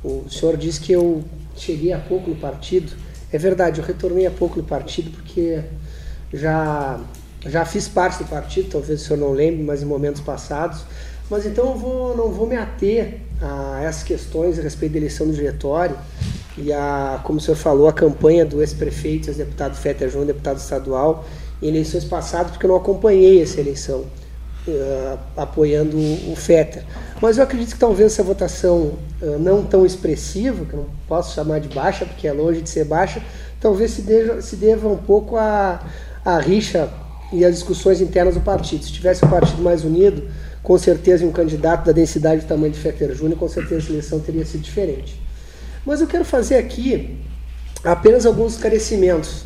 [0.05, 1.25] o senhor disse que eu
[1.57, 2.93] cheguei há pouco no partido.
[3.33, 5.63] É verdade, eu retornei há pouco no partido porque
[6.35, 7.01] já,
[7.47, 10.85] já fiz parte do partido, talvez o senhor não lembre, mas em momentos passados.
[11.31, 15.27] Mas então eu vou, não vou me ater a essas questões a respeito da eleição
[15.27, 15.97] do diretório
[16.57, 21.25] e a, como o senhor falou, a campanha do ex-prefeito, ex-deputado Fetter João, deputado estadual,
[21.61, 24.05] em eleições passadas, porque eu não acompanhei essa eleição
[24.67, 26.85] uh, apoiando o Fetter.
[27.21, 31.35] Mas eu acredito que talvez essa votação uh, não tão expressiva, que eu não posso
[31.35, 33.23] chamar de baixa, porque é longe de ser baixa,
[33.61, 35.81] talvez se deva, se deva um pouco a,
[36.25, 36.91] a rixa
[37.33, 38.85] e as discussões internas do partido.
[38.85, 40.29] Se tivesse um partido mais unido,
[40.63, 44.21] com certeza, um candidato da densidade do tamanho de Fetter Júnior, com certeza a eleição
[44.21, 45.21] teria sido diferente.
[45.85, 47.19] Mas eu quero fazer aqui
[47.83, 49.45] apenas alguns esclarecimentos.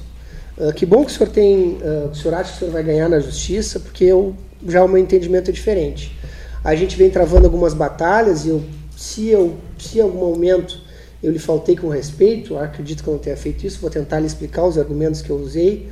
[0.59, 2.83] Uh, que bom que o senhor tem, uh, o senhor acha que o senhor vai
[2.83, 4.35] ganhar na justiça, porque eu,
[4.67, 6.17] já o meu entendimento é diferente.
[6.63, 8.63] A gente vem travando algumas batalhas e eu,
[8.95, 10.79] se eu, se em algum momento
[11.23, 14.27] eu lhe faltei com respeito, acredito que eu não tenha feito isso, vou tentar lhe
[14.27, 15.89] explicar os argumentos que eu usei,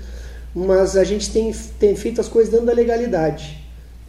[0.55, 3.64] mas a gente tem, tem feito as coisas dentro da legalidade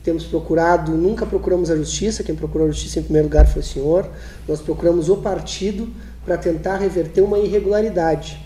[0.06, 3.66] temos procurado, nunca procuramos a justiça, quem procurou a justiça em primeiro lugar foi o
[3.66, 4.08] senhor,
[4.48, 5.90] nós procuramos o partido
[6.24, 8.40] para tentar reverter uma irregularidade.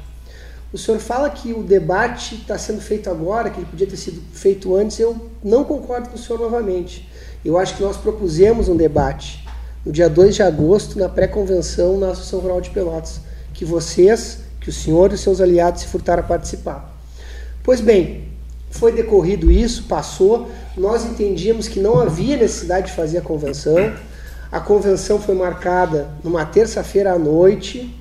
[0.72, 4.22] O senhor fala que o debate está sendo feito agora, que ele podia ter sido
[4.32, 7.10] feito antes, eu não concordo com o senhor novamente.
[7.44, 9.46] Eu acho que nós propusemos um debate
[9.86, 13.20] no dia 2 de agosto, na pré-convenção na Associação Rural de Pelotas,
[13.54, 16.96] que vocês, que o senhor e os seus aliados se furtaram a participar.
[17.64, 18.30] Pois bem,
[18.70, 23.94] foi decorrido isso, passou, nós entendíamos que não havia necessidade de fazer a convenção.
[24.52, 27.94] A convenção foi marcada numa terça-feira à noite,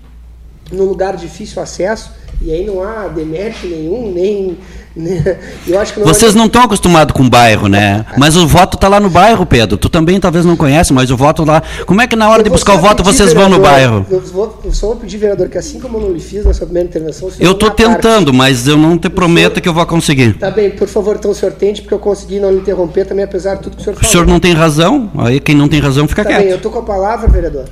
[0.71, 4.59] num lugar de difícil acesso, e aí não há demérito nenhum, nem.
[4.97, 8.05] Não Vocês não estão acostumados com o bairro, né?
[8.17, 9.77] Mas o voto está lá no bairro, Pedro.
[9.77, 11.63] Tu também talvez não conhece, mas o voto lá.
[11.87, 14.07] Como é que na hora de buscar o voto vocês vereador, vão no bairro?
[14.11, 16.53] Eu, vou, eu só vou pedir, vereador, que assim como eu não lhe fiz na
[16.53, 17.31] sua primeira intervenção.
[17.39, 18.37] Eu estou tentando, parte.
[18.37, 20.35] mas eu não te prometo senhor, que eu vou conseguir.
[20.35, 23.25] Tá bem, por favor, então o senhor tente, porque eu consegui não lhe interromper também,
[23.25, 24.09] apesar de tudo que o senhor falou.
[24.09, 26.43] O senhor não tem razão, aí quem não tem razão fica tá quieto.
[26.43, 27.67] Bem, eu estou com a palavra, vereador.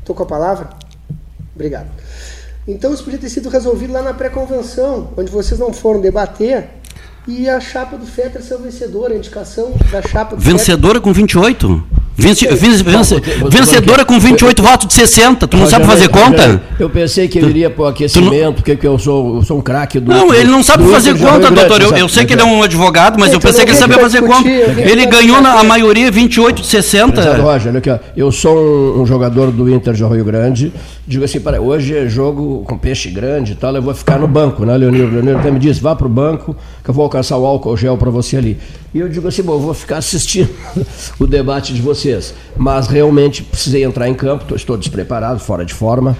[0.00, 0.68] Estou com a palavra?
[1.54, 1.86] Obrigado.
[2.66, 6.68] Então isso podia ter sido resolvido lá na pré-convenção, onde vocês não foram debater
[7.26, 11.82] e a chapa do Fetter ser vencedora, a indicação da chapa do Vencedora com 28?
[12.16, 15.48] Vence, vence, vence, vencedora com 28 votos de 60.
[15.48, 16.62] Tu não sabe fazer conta?
[16.78, 19.98] Eu pensei que ele iria para o aquecimento, porque eu sou, eu sou um craque
[19.98, 20.10] do.
[20.12, 21.82] Não, ele não sabe fazer conta, doutor.
[21.82, 24.22] Eu, eu sei que ele é um advogado, mas eu pensei que ele sabia fazer
[24.22, 24.48] conta.
[24.48, 27.36] Ele ganhou na, a maioria 28 de 60.
[27.38, 30.72] Roger, olha aqui, eu sou um, um, jogador do Inter de Rio Grande.
[31.06, 34.26] Digo assim, para hoje é jogo com peixe grande e tal, eu vou ficar no
[34.26, 35.12] banco, né, Leonir?
[35.12, 37.96] Leonir até me disse, vá para o banco, que eu vou alcançar o álcool gel
[37.98, 38.58] para você ali.
[38.94, 40.48] E eu digo assim, bom, vou ficar assistindo
[41.18, 42.32] o debate de vocês.
[42.56, 46.16] Mas realmente precisei entrar em campo, estou despreparado, fora de forma.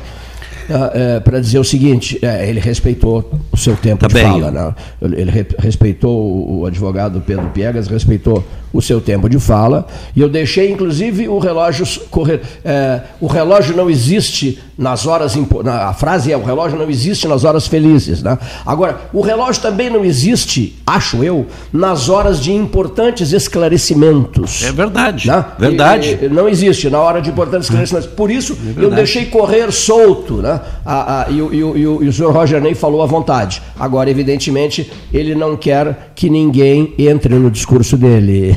[0.69, 4.25] É, é, para dizer o seguinte, é, ele respeitou o seu tempo tá de bem.
[4.25, 4.51] fala.
[4.51, 4.75] Né?
[5.01, 8.43] Ele re, respeitou o advogado Pedro Piegas, respeitou
[8.75, 12.41] o seu tempo de fala, e eu deixei inclusive o relógio correr.
[12.65, 15.35] É, o relógio não existe nas horas.
[15.67, 18.23] A frase é: o relógio não existe nas horas felizes.
[18.23, 18.37] Né?
[18.67, 24.65] Agora, o relógio também não existe, acho eu, nas horas de importantes esclarecimentos.
[24.65, 25.29] É verdade.
[25.29, 25.45] Né?
[25.59, 26.19] Verdade.
[26.23, 28.09] E, não existe na hora de importantes esclarecimentos.
[28.11, 30.35] Por isso, é eu deixei correr solto.
[30.39, 30.61] Né?
[30.85, 33.63] A, a, e, e, e, o, e o senhor Roger Ney falou à vontade.
[33.79, 38.57] Agora, evidentemente, ele não quer que ninguém entre no discurso dele.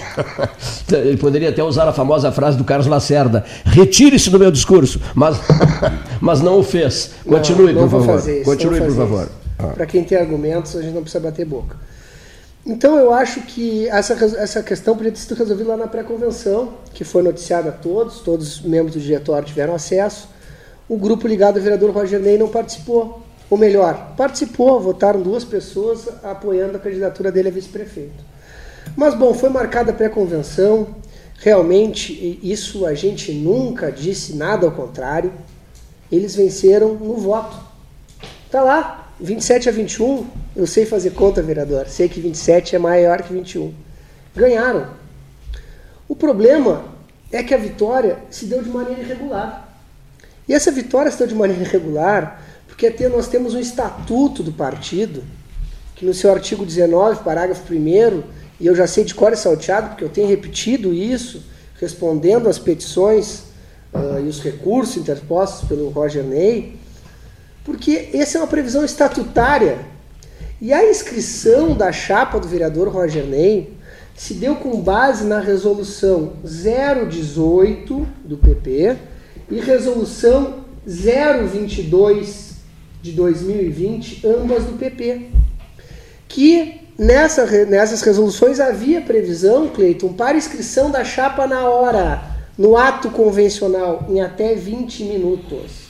[0.92, 5.38] Ele poderia até usar a famosa frase do Carlos Lacerda: retire-se do meu discurso, mas,
[6.22, 7.12] mas não o fez.
[7.26, 8.30] Continue, não, não por favor.
[8.30, 9.30] Isso, Continue, por favor.
[9.60, 9.68] Ah.
[9.68, 11.76] Para quem tem argumentos, a gente não precisa bater boca.
[12.66, 17.06] Então eu acho que essa, essa questão podia ter sido resolvida lá na pré-convenção, que
[17.06, 20.28] foi noticiada a todos, todos os membros do diretório tiveram acesso.
[20.90, 23.24] O grupo ligado ao vereador Roger Ney não participou.
[23.50, 28.37] Ou melhor, participou, votaram duas pessoas apoiando a candidatura dele a vice-prefeito.
[28.98, 30.88] Mas, bom, foi marcada a pré-convenção.
[31.38, 35.32] Realmente, isso a gente nunca disse nada ao contrário.
[36.12, 37.56] Eles venceram no voto.
[38.50, 40.26] Tá lá, 27 a 21.
[40.56, 41.86] Eu sei fazer conta, vereador.
[41.88, 43.72] Sei que 27 é maior que 21.
[44.36, 44.88] Ganharam.
[46.10, 46.86] O problema
[47.32, 49.78] é que a vitória se deu de maneira irregular.
[50.50, 55.24] E essa vitória se deu de maneira irregular porque nós temos um estatuto do partido,
[55.96, 58.24] que no seu artigo 19, parágrafo 1
[58.60, 61.44] e eu já sei de cor e salteado, porque eu tenho repetido isso,
[61.80, 63.44] respondendo às petições
[63.94, 66.76] uh, e os recursos interpostos pelo Roger Ney,
[67.64, 69.80] porque essa é uma previsão estatutária.
[70.60, 73.78] E a inscrição da chapa do vereador Roger Ney
[74.16, 78.98] se deu com base na resolução 018 do PP
[79.52, 82.56] e resolução 022
[83.04, 85.28] de 2020, ambas do PP,
[86.28, 92.24] que Nessa, nessas resoluções havia previsão, Cleiton, para inscrição da chapa na hora,
[92.58, 95.88] no ato convencional, em até 20 minutos.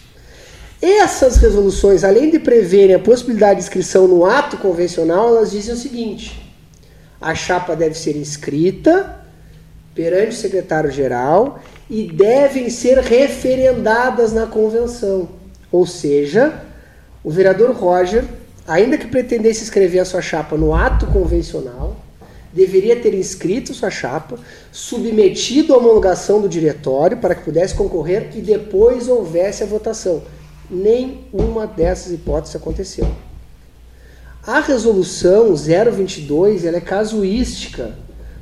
[0.82, 5.78] Essas resoluções, além de preverem a possibilidade de inscrição no ato convencional, elas dizem o
[5.78, 6.54] seguinte:
[7.22, 9.16] a chapa deve ser inscrita
[9.96, 15.30] perante o secretário-geral e devem ser referendadas na convenção.
[15.72, 16.62] Ou seja,
[17.24, 18.26] o vereador Roger
[18.68, 21.96] ainda que pretendesse escrever a sua chapa no ato convencional,
[22.52, 24.38] deveria ter inscrito sua chapa,
[24.72, 30.24] submetido à homologação do diretório para que pudesse concorrer e depois houvesse a votação.
[30.70, 33.08] Nenhuma dessas hipóteses aconteceu.
[34.46, 37.96] A resolução 022 ela é casuística,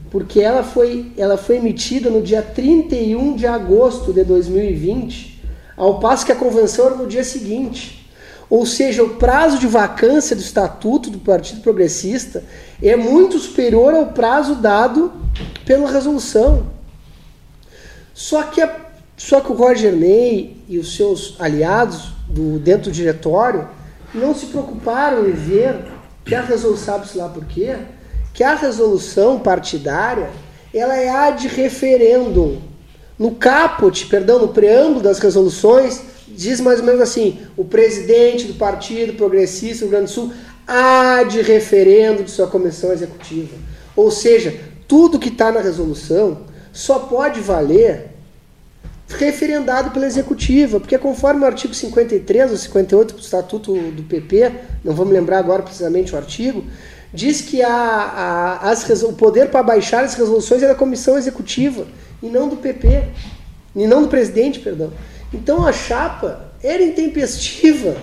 [0.09, 5.43] porque ela foi, ela foi emitida no dia 31 de agosto de 2020,
[5.75, 8.04] ao passo que a convenção era no dia seguinte.
[8.49, 12.43] Ou seja, o prazo de vacância do estatuto do Partido Progressista
[12.81, 15.11] é muito superior ao prazo dado
[15.65, 16.67] pela resolução.
[18.13, 18.75] Só que, a,
[19.17, 23.67] só que o Roger Ney e os seus aliados do, dentro do diretório
[24.13, 25.85] não se preocuparam em ver
[26.23, 27.75] que a resolução, sabe-se lá por quê?
[28.33, 30.29] Que a resolução partidária
[30.73, 32.59] ela é a de referêndum.
[33.17, 36.01] No caput, perdão, no preâmbulo das resoluções,
[36.35, 40.33] diz mais ou menos assim: o presidente do Partido Progressista do Rio Grande do Sul
[40.67, 43.55] há de referendo de sua comissão executiva.
[43.95, 44.55] Ou seja,
[44.87, 46.39] tudo que está na resolução
[46.73, 48.15] só pode valer
[49.07, 54.51] referendado pela executiva, porque conforme o artigo 53 ou 58 do Estatuto do PP,
[54.83, 56.63] não vou me lembrar agora precisamente o artigo,
[57.13, 61.87] diz que a, a, as, o poder para baixar as resoluções é da comissão executiva
[62.21, 63.03] e não do PP,
[63.75, 64.91] e não do presidente, perdão.
[65.33, 67.95] Então a chapa era intempestiva.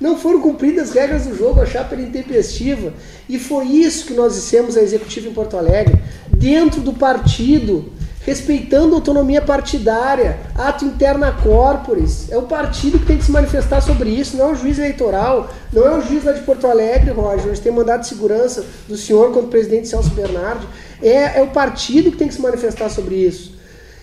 [0.00, 2.92] Não foram cumpridas as regras do jogo, a chapa era intempestiva.
[3.28, 6.00] E foi isso que nós dissemos à executiva em Porto Alegre.
[6.28, 7.92] Dentro do partido,
[8.28, 12.30] respeitando a autonomia partidária, ato interna corporis.
[12.30, 15.50] É o partido que tem que se manifestar sobre isso, não é o juiz eleitoral,
[15.72, 18.98] não é o juiz lá de Porto Alegre, Roger, onde tem mandado de segurança do
[18.98, 20.66] senhor contra o presidente Celso Bernardi.
[21.02, 23.56] É, é o partido que tem que se manifestar sobre isso.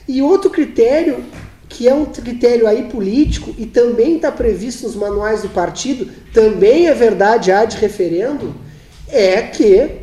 [0.08, 1.24] E outro critério,
[1.68, 6.88] que é um critério aí político e também está previsto nos manuais do partido, também
[6.88, 8.56] é verdade há de referendo,
[9.08, 10.02] é que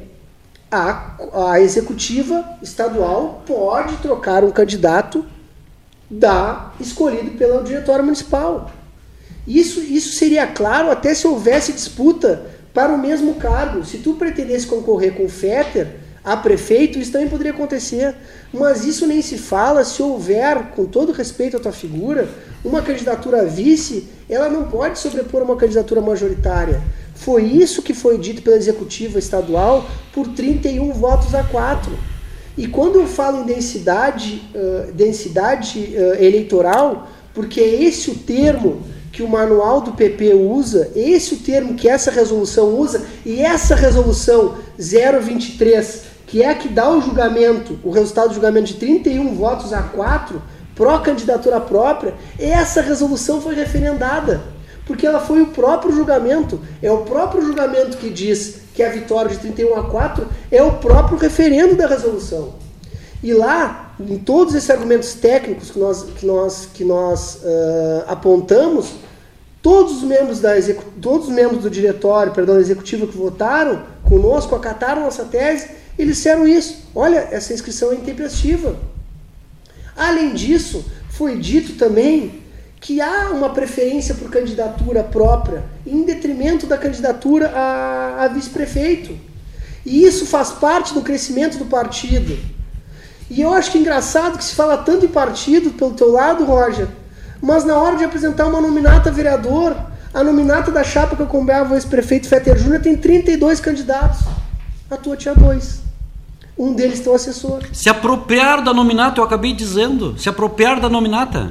[0.70, 5.24] a, a executiva estadual pode trocar um candidato
[6.10, 8.70] da escolhido pelo diretório municipal.
[9.46, 13.84] Isso, isso seria claro até se houvesse disputa para o mesmo cargo.
[13.84, 18.14] Se tu pretendesse concorrer com o Fetter a prefeito, isso também poderia acontecer.
[18.52, 22.28] Mas isso nem se fala se houver, com todo respeito à tua figura,
[22.64, 26.80] uma candidatura a vice, ela não pode sobrepor uma candidatura majoritária.
[27.14, 31.92] Foi isso que foi dito pela executiva estadual por 31 votos a 4.
[32.56, 38.82] E quando eu falo em densidade, uh, densidade uh, eleitoral, porque é esse o termo
[39.10, 43.74] que o manual do PP usa, esse o termo que essa resolução usa, e essa
[43.74, 49.34] resolução 023, que é a que dá o julgamento, o resultado do julgamento de 31
[49.34, 50.40] votos a 4,
[50.74, 54.40] pró-candidatura própria, essa resolução foi referendada
[54.86, 56.58] porque ela foi o próprio julgamento.
[56.82, 60.72] É o próprio julgamento que diz que a vitória de 31 a 4 é o
[60.78, 62.54] próprio referendo da resolução.
[63.22, 68.94] E lá, em todos esses argumentos técnicos que nós, que nós, que nós uh, apontamos,
[69.60, 70.52] todos os membros da
[70.98, 76.46] todos os membros do diretório, perdão, executivo que votaram conosco, acataram nossa tese, eles disseram
[76.46, 76.84] isso.
[76.94, 78.76] Olha, essa inscrição é intempestiva.
[79.96, 82.42] Além disso, foi dito também
[82.80, 89.16] que há uma preferência por candidatura própria em detrimento da candidatura a, a vice-prefeito.
[89.84, 92.36] E isso faz parte do crescimento do partido.
[93.30, 96.44] E eu acho que é engraçado que se fala tanto em partido pelo teu lado,
[96.44, 96.88] Roger,
[97.40, 99.76] mas na hora de apresentar uma nominata a vereador,
[100.12, 104.20] a nominata da chapa que acompanhava o ex-prefeito Fetter Júnior tem 32 candidatos.
[104.92, 105.80] A tua tinha dois.
[106.56, 107.62] Um deles teu assessor.
[107.72, 110.18] Se apropriar da nominata, eu acabei dizendo.
[110.18, 111.50] Se apropriar da nominata.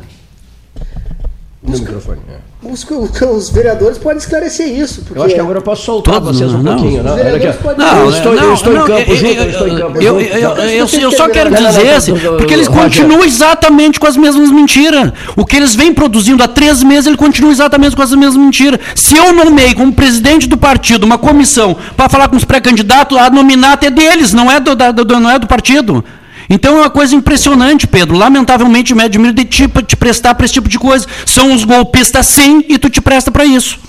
[1.64, 2.20] No microfone.
[2.28, 2.68] É.
[2.68, 5.04] Os, os, vereadores podem esclarecer isso.
[5.04, 7.04] Porque eu acho que agora eu posso soltar Todos, vocês um não, pouquinho.
[7.04, 9.78] Não, não, estou, não, eu estou não, em campo eu, junto, eu, eu estou em
[9.78, 14.50] campo eu, só quero dizer, não, assim, não, porque eles continuam exatamente com as mesmas
[14.50, 15.12] mentiras.
[15.36, 18.80] O que eles vêm produzindo há três meses, ele continua exatamente com as mesmas mentiras.
[18.96, 23.30] Se eu nomeei como presidente do partido uma comissão para falar com os pré-candidatos, a
[23.30, 26.04] nominata é deles, não é do, da, do, não é do partido.
[26.52, 28.18] Então é uma coisa impressionante, Pedro.
[28.18, 31.08] Lamentavelmente, me admiro de te, te prestar para esse tipo de coisa.
[31.26, 33.80] São os golpistas sim e tu te presta para isso.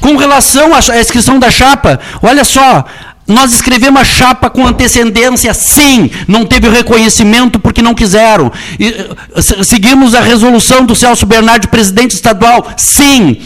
[0.00, 2.84] Com relação à inscrição da chapa, olha só,
[3.26, 8.52] nós escrevemos a chapa com antecedência, sim, não teve reconhecimento porque não quiseram.
[8.78, 13.40] E, eh, seguimos a resolução do Celso Bernardi, presidente estadual, sim.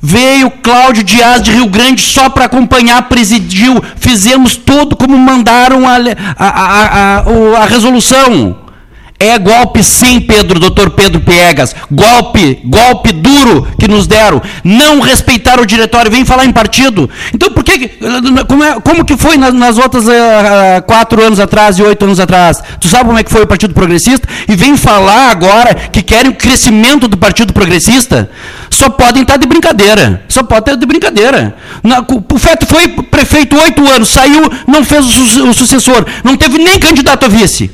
[0.00, 5.96] Veio Cláudio Dias de Rio Grande só para acompanhar, presidiu, fizemos tudo como mandaram a,
[6.38, 8.65] a, a, a, a resolução.
[9.18, 11.74] É golpe sim, Pedro, doutor Pedro Piegas.
[11.90, 14.42] Golpe, golpe duro que nos deram.
[14.62, 17.08] Não respeitaram o diretório, vem falar em partido.
[17.34, 17.88] Então por que.
[18.46, 22.20] Como, é, como que foi nas, nas outras uh, quatro anos atrás e oito anos
[22.20, 22.62] atrás?
[22.78, 24.28] Tu sabe como é que foi o Partido Progressista?
[24.48, 28.30] E vem falar agora que querem o crescimento do Partido Progressista?
[28.68, 30.24] Só podem estar de brincadeira.
[30.28, 31.56] Só pode estar de brincadeira.
[31.82, 35.04] Na, o Feto foi prefeito oito anos, saiu, não fez
[35.36, 37.70] o, o sucessor, não teve nem candidato a vice.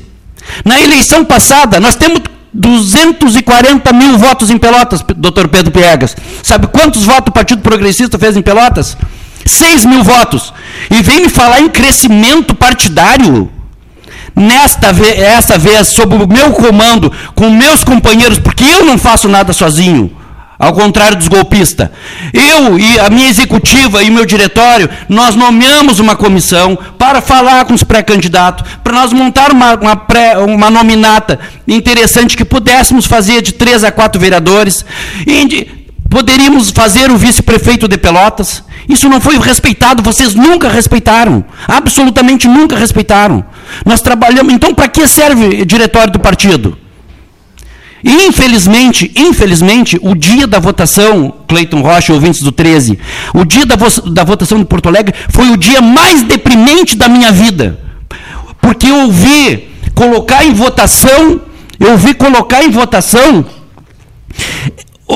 [0.63, 2.21] Na eleição passada, nós temos
[2.53, 6.15] 240 mil votos em Pelotas, doutor Pedro Piegas.
[6.41, 8.97] Sabe quantos votos o Partido Progressista fez em Pelotas?
[9.45, 10.53] 6 mil votos.
[10.89, 13.49] E vem me falar em crescimento partidário.
[14.35, 19.27] Nesta vez, essa vez, sob o meu comando, com meus companheiros, porque eu não faço
[19.27, 20.22] nada sozinho
[20.63, 21.89] ao contrário dos golpistas.
[22.33, 27.65] Eu e a minha executiva e o meu diretório, nós nomeamos uma comissão para falar
[27.65, 31.37] com os pré-candidatos, para nós montar uma, uma, pré, uma nominata
[31.67, 34.85] interessante que pudéssemos fazer de três a quatro vereadores.
[35.27, 38.63] E poderíamos fazer o vice-prefeito de Pelotas.
[38.87, 41.43] Isso não foi respeitado, vocês nunca respeitaram.
[41.67, 43.43] Absolutamente nunca respeitaram.
[43.85, 44.53] Nós trabalhamos.
[44.53, 46.77] Então, para que serve o diretório do partido?
[48.03, 52.99] Infelizmente, infelizmente, o dia da votação, Cleiton Rocha, ouvintes do 13,
[53.33, 57.07] o dia da, vo da votação de Porto Alegre foi o dia mais deprimente da
[57.07, 57.79] minha vida.
[58.61, 61.41] Porque eu vi colocar em votação,
[61.79, 63.45] eu vi colocar em votação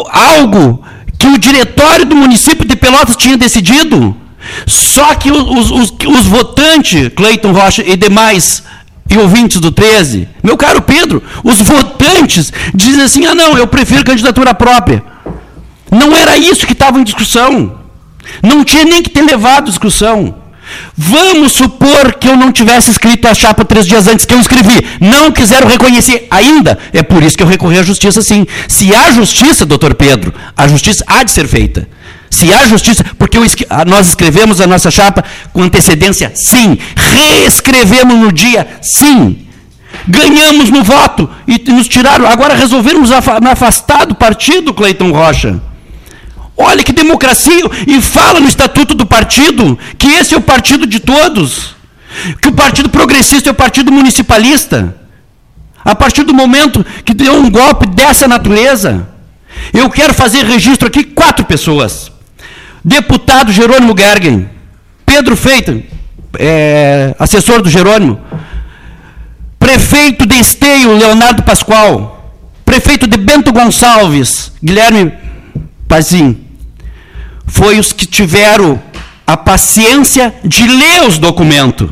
[0.10, 0.82] algo
[1.18, 4.16] que o diretório do município de Pelotas tinha decidido,
[4.66, 8.64] só que os, os, os votantes, Cleiton Rocha e demais
[9.10, 14.04] e ouvintes do 13, meu caro Pedro, os votantes dizem assim: ah, não, eu prefiro
[14.04, 15.04] candidatura própria.
[15.92, 17.80] Não era isso que estava em discussão.
[18.44, 20.36] Não tinha nem que ter levado discussão.
[20.96, 24.86] Vamos supor que eu não tivesse escrito a chapa três dias antes que eu escrevi.
[25.00, 26.78] Não quiseram reconhecer ainda.
[26.92, 28.46] É por isso que eu recorri à justiça, sim.
[28.68, 31.88] Se há justiça, doutor Pedro, a justiça há de ser feita.
[32.30, 33.38] Se há justiça, porque
[33.88, 35.24] nós escrevemos a nossa chapa
[35.54, 36.78] com antecedência, sim.
[36.96, 39.48] Reescrevemos no dia, sim.
[40.08, 42.28] Ganhamos no voto e nos tiraram.
[42.28, 45.60] Agora resolvemos afastar do partido, Cleiton Rocha.
[46.56, 47.64] Olha que democracia!
[47.86, 51.76] E fala no estatuto do partido que esse é o partido de todos.
[52.42, 54.96] Que o partido progressista é o partido municipalista.
[55.84, 59.08] A partir do momento que deu um golpe dessa natureza,
[59.74, 62.12] eu quero fazer registro aqui quatro pessoas
[62.88, 64.50] deputado Jerônimo Gergen,
[65.06, 65.78] Pedro Feita,
[66.40, 68.18] é, assessor do Jerônimo,
[69.60, 72.34] prefeito de Esteio, Leonardo Pascoal,
[72.64, 75.12] prefeito de Bento Gonçalves, Guilherme
[75.86, 76.38] Pazin,
[77.46, 78.82] foi os que tiveram
[79.26, 81.90] a paciência de ler os documentos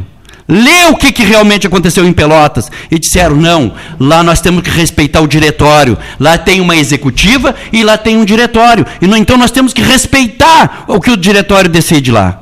[0.48, 2.72] Lê o que, que realmente aconteceu em Pelotas.
[2.92, 5.98] E disseram: não, lá nós temos que respeitar o diretório.
[6.20, 8.86] Lá tem uma executiva e lá tem um diretório.
[9.02, 12.42] E então nós temos que respeitar o que o diretório decide lá.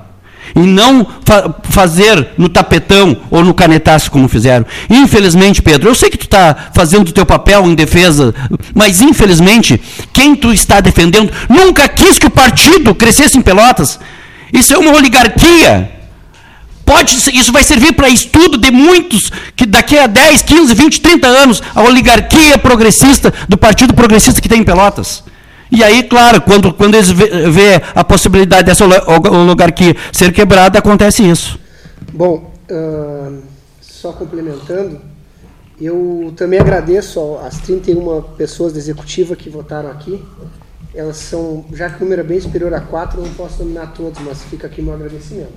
[0.55, 4.65] E não fa fazer no tapetão ou no canetaço como fizeram.
[4.89, 8.35] Infelizmente, Pedro, eu sei que tu está fazendo o teu papel em defesa,
[8.75, 9.81] mas infelizmente,
[10.11, 13.99] quem tu está defendendo nunca quis que o partido crescesse em Pelotas.
[14.51, 16.02] Isso é uma oligarquia.
[16.85, 21.27] Pode, isso vai servir para estudo de muitos que daqui a 10, 15, 20, 30
[21.27, 25.23] anos, a oligarquia progressista do Partido Progressista que tem em Pelotas.
[25.71, 31.59] E aí, claro, quando, quando eles vê, a possibilidade dessa oligarquia ser quebrada, acontece isso.
[32.13, 33.41] Bom, uh,
[33.81, 35.01] só complementando,
[35.81, 40.23] eu também agradeço às 31 pessoas da executiva que votaram aqui.
[40.93, 44.21] Elas são, já que o número é bem superior a 4, não posso nominar todos,
[44.21, 45.53] mas fica aqui meu agradecimento.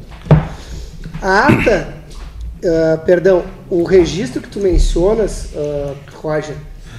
[1.22, 1.94] A ata,
[2.62, 6.56] uh, perdão, o registro que tu mencionas, uh, Roger,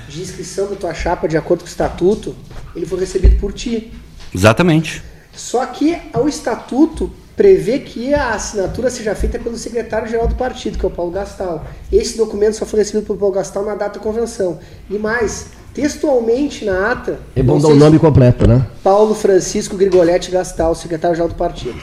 [0.07, 2.35] de inscrição da tua chapa de acordo com o estatuto,
[2.75, 3.93] ele foi recebido por ti.
[4.33, 5.03] Exatamente.
[5.33, 10.85] Só que o estatuto prevê que a assinatura seja feita pelo secretário-geral do partido, que
[10.85, 11.65] é o Paulo Gastal.
[11.91, 14.59] Esse documento só foi recebido pelo Paulo Gastal na data da convenção.
[14.89, 17.19] E mais, textualmente na ata.
[17.35, 18.65] É bom dar o nome completo, né?
[18.83, 21.79] Paulo Francisco Grigoletti Gastal, secretário-geral do partido.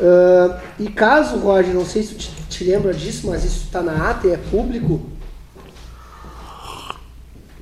[0.00, 3.82] Uh, e caso, Roger, não sei se tu te, te lembra disso, mas isso está
[3.82, 5.02] na ata e é público,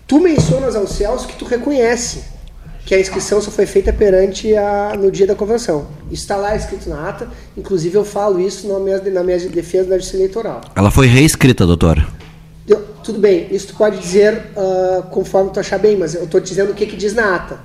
[0.07, 2.39] tu mencionas aos céus que tu reconhece
[2.87, 5.89] que a inscrição só foi feita perante a, no dia da convenção.
[6.11, 9.91] Isso está lá escrito na ata, inclusive eu falo isso na minha, na minha defesa
[9.91, 10.61] da justiça eleitoral.
[10.75, 12.07] Ela foi reescrita, doutora.
[12.67, 16.41] Eu, tudo bem, isso tu pode dizer uh, conforme tu achar bem, mas eu estou
[16.41, 17.61] dizendo o que, que diz na ata.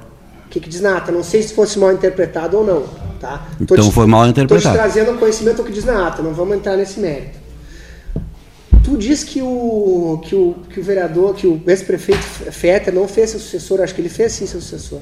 [0.48, 1.12] O que, que diz na ata.
[1.12, 3.13] Não sei se fosse mal interpretado ou não.
[3.24, 3.42] Tá?
[3.66, 4.76] Tô então te, foi mal interpretado.
[4.76, 7.40] Estou te trazendo conhecimento ao que diz na ata, não vamos entrar nesse mérito.
[8.84, 12.22] Tu diz que o, que o, que o vereador, que o ex-prefeito
[12.52, 15.00] Fetter não fez seu sucessor, acho que ele fez sim seu sucessor.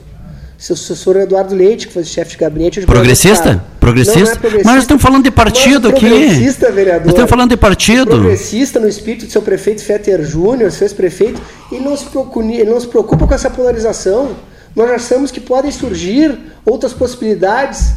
[0.56, 2.82] Seu sucessor é Eduardo Leite, que foi chefe de gabinete.
[2.82, 3.66] Progressista?
[3.80, 4.20] Progressista?
[4.20, 4.66] Não, não é progressista?
[4.66, 6.08] Mas nós estamos falando de partido aqui.
[6.08, 7.06] Progressista, vereador.
[7.06, 8.06] Nós estamos falando de partido.
[8.06, 11.42] Progressista no espírito do seu prefeito Fetter Júnior, seu ex-prefeito,
[11.72, 14.36] e não se preocupa, ele não se preocupa com essa polarização.
[14.76, 17.96] Nós achamos que podem surgir outras possibilidades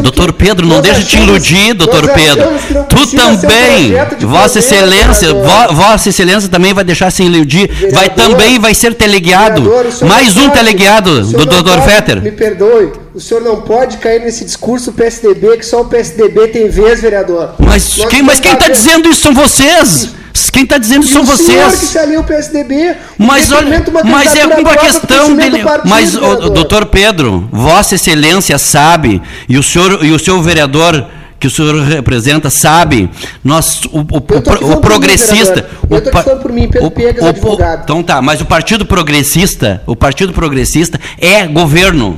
[0.00, 2.44] Doutor Pedro, não deixe de te iludir, doutor Pedro.
[2.88, 5.34] Tu também, Vossa Excelência,
[5.72, 7.68] Vossa Excelência também vai deixar sem iludir.
[7.92, 9.68] Vai também vai ser teleguiado.
[10.06, 12.22] Mais um teleguiado do doutor Fetter.
[12.22, 16.68] Me perdoe, o senhor não pode cair nesse discurso PSDB que só o PSDB tem
[16.68, 17.56] vez, vereador.
[17.58, 20.10] Mas quem, mas quem está dizendo isso são vocês.
[20.50, 21.80] Quem está dizendo e são o vocês.
[21.80, 22.96] que se alia o PSDB.
[23.18, 25.62] Mas, olha, mas é uma questão dele.
[25.62, 31.06] Partido, mas, o, doutor Pedro, Vossa Excelência sabe, e o senhor, e o seu vereador
[31.38, 33.10] que o senhor representa sabe,
[33.44, 35.62] nós, o, o, o, o progressista.
[35.62, 37.82] Mim, eu estou falando por mim, Pedro Piegas, advogado.
[37.84, 42.16] Então tá, mas o Partido Progressista, o Partido Progressista é governo.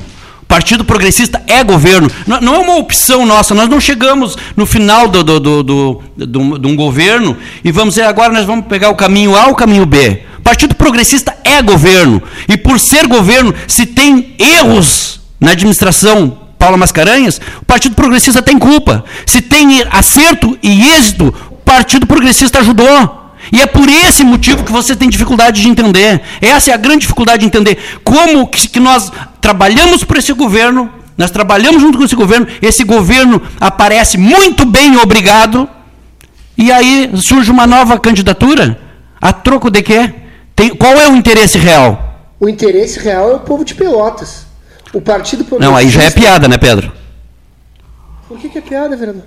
[0.48, 2.10] Partido Progressista é governo.
[2.26, 3.54] Não, é uma opção nossa.
[3.54, 7.94] Nós não chegamos no final do, do, do, do, do, de um governo e vamos
[7.94, 10.22] dizer agora nós vamos pegar o caminho A ou o caminho B.
[10.42, 12.22] Partido Progressista é governo.
[12.48, 18.58] E por ser governo, se tem erros na administração Paula Mascarenhas, o Partido Progressista tem
[18.58, 19.04] culpa.
[19.26, 23.17] Se tem acerto e êxito, o Partido Progressista ajudou.
[23.52, 26.20] E é por esse motivo que você tem dificuldade de entender.
[26.40, 27.78] Essa é a grande dificuldade de entender.
[28.04, 33.40] Como que, nós trabalhamos por esse governo, nós trabalhamos junto com esse governo, esse governo
[33.60, 35.68] aparece muito bem, obrigado,
[36.56, 38.78] E aí surge uma nova candidatura?
[39.20, 40.12] A troco de quê?
[40.56, 42.32] Tem, qual é o interesse real?
[42.40, 44.46] O interesse real é o povo de Pelotas.
[44.92, 46.92] O Partido Não, aí já é piada, né, Pedro?
[48.26, 49.22] Por que, que é piada, vereador?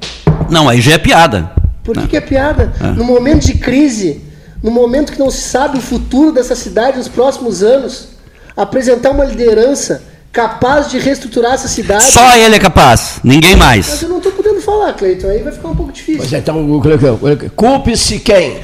[0.49, 1.51] Não, aí já é piada.
[1.84, 2.74] Por que, que é piada?
[2.80, 2.88] É.
[2.88, 4.22] No momento de crise,
[4.62, 8.10] no momento que não se sabe o futuro dessa cidade nos próximos anos,
[8.56, 12.12] apresentar uma liderança capaz de reestruturar essa cidade.
[12.12, 13.90] Só ele é capaz, ninguém mais.
[13.90, 16.22] Mas eu não estou podendo falar, Cleiton, aí vai ficar um pouco difícil.
[16.22, 16.82] Mas então,
[17.56, 18.62] culpe-se quem?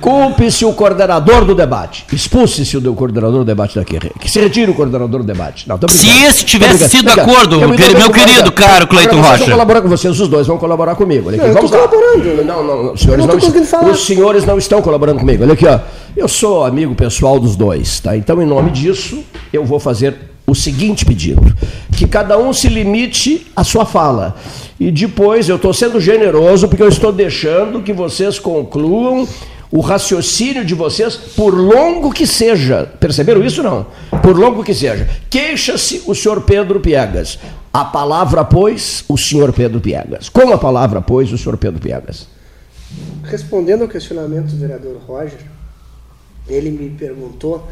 [0.00, 2.06] Culpe-se o coordenador do debate.
[2.12, 3.98] Expulse-se o coordenador do debate daqui.
[4.18, 5.68] Que se retire o coordenador do debate.
[5.68, 9.38] Não, se esse tivesse sido acordo, meu querido caro Cleiton Rocha.
[9.38, 11.28] Vou colaborar com vocês, os dois vão colaborar comigo.
[11.28, 12.44] Olha aqui, não, eu estou colaborando.
[12.44, 13.36] Não, não, os senhores não,
[13.82, 15.42] não os senhores não estão colaborando comigo.
[15.42, 15.78] Olha aqui, ó.
[16.16, 18.16] Eu sou amigo pessoal dos dois, tá?
[18.16, 19.22] Então, em nome disso,
[19.52, 21.42] eu vou fazer o seguinte pedido:
[21.96, 24.36] que cada um se limite à sua fala.
[24.78, 29.28] E depois eu estou sendo generoso porque eu estou deixando que vocês concluam
[29.72, 32.86] o raciocínio de vocês, por longo que seja.
[32.98, 33.86] Perceberam isso não?
[34.22, 35.08] Por longo que seja.
[35.28, 37.38] Queixa-se o senhor Pedro Piegas.
[37.72, 40.28] A palavra, pois, o senhor Pedro Piegas.
[40.28, 42.26] Com a palavra, pois, o senhor Pedro Piegas.
[43.22, 45.38] Respondendo ao questionamento do vereador Roger,
[46.48, 47.68] ele me perguntou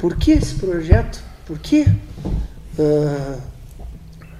[0.00, 1.82] por que esse projeto, por que,
[2.76, 3.40] uh,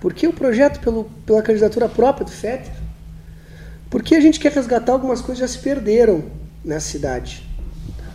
[0.00, 2.72] por que o projeto pelo, pela candidatura própria do FETER?
[3.88, 6.24] Porque a gente quer resgatar algumas coisas que já se perderam
[6.66, 7.48] nessa cidade.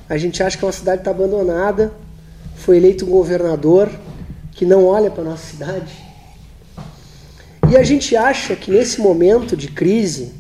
[0.10, 1.94] A gente acha que a nossa cidade está abandonada,
[2.58, 3.90] foi eleito um governador
[4.52, 5.94] que não olha para a nossa cidade.
[7.72, 10.34] E a gente acha que nesse momento de crise,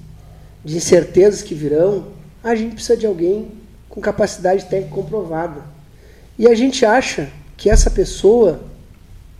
[0.64, 2.07] de incertezas que virão,
[2.43, 3.49] a gente precisa de alguém
[3.88, 5.62] com capacidade técnica comprovada.
[6.38, 8.62] E a gente acha que essa pessoa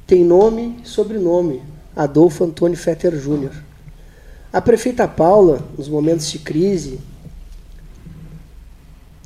[0.08, 1.62] tem nome e sobrenome,
[1.96, 3.54] Adolfo Antônio Fetter Júnior.
[4.54, 7.00] A prefeita Paula, nos momentos de crise,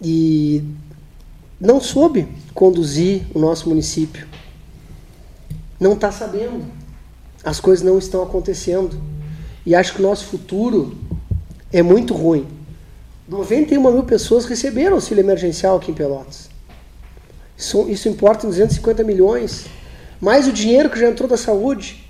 [0.02, 0.64] e
[1.60, 4.28] não soube conduzir o nosso município.
[5.80, 6.66] Não está sabendo.
[7.44, 9.00] As coisas não estão acontecendo.
[9.66, 10.98] E acho que o nosso futuro
[11.72, 12.48] é muito ruim.
[13.28, 16.50] 91 mil pessoas receberam auxílio emergencial aqui em Pelotas.
[17.58, 19.66] Isso, isso importa em 250 milhões.
[20.22, 22.05] Mais o dinheiro que já entrou da saúde.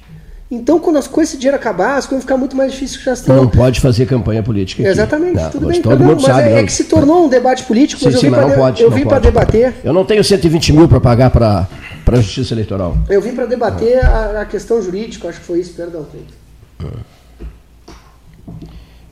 [0.50, 3.06] Então, quando as coisas, esse dinheiro acabar, as coisas vão ficar muito mais difíceis que
[3.06, 3.36] já estão.
[3.36, 4.84] Não pode fazer campanha política.
[4.84, 4.92] Aqui.
[4.92, 5.82] Exatamente, não, tudo bem.
[5.82, 8.28] Todo mundo mas sabe, é, é, que se tornou um debate político, sim, mas sim,
[8.28, 9.74] eu vim para de, eu vim para debater.
[9.84, 11.68] Eu não tenho 120 mil para pagar para
[12.06, 12.96] a Justiça Eleitoral.
[13.10, 17.00] Eu vim para debater a, a, questão jurídica, acho que foi isso, perdão, Cleiton.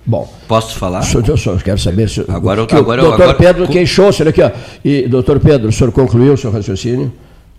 [0.06, 0.32] Bom.
[0.48, 1.02] Posso falar?
[1.28, 2.24] Eu só quero saber se.
[2.28, 4.52] Agora, eu, agora, o doutor agora, Pedro queixou-se, olha aqui, ó.
[4.86, 7.12] E, doutor Pedro, o senhor concluiu o seu raciocínio?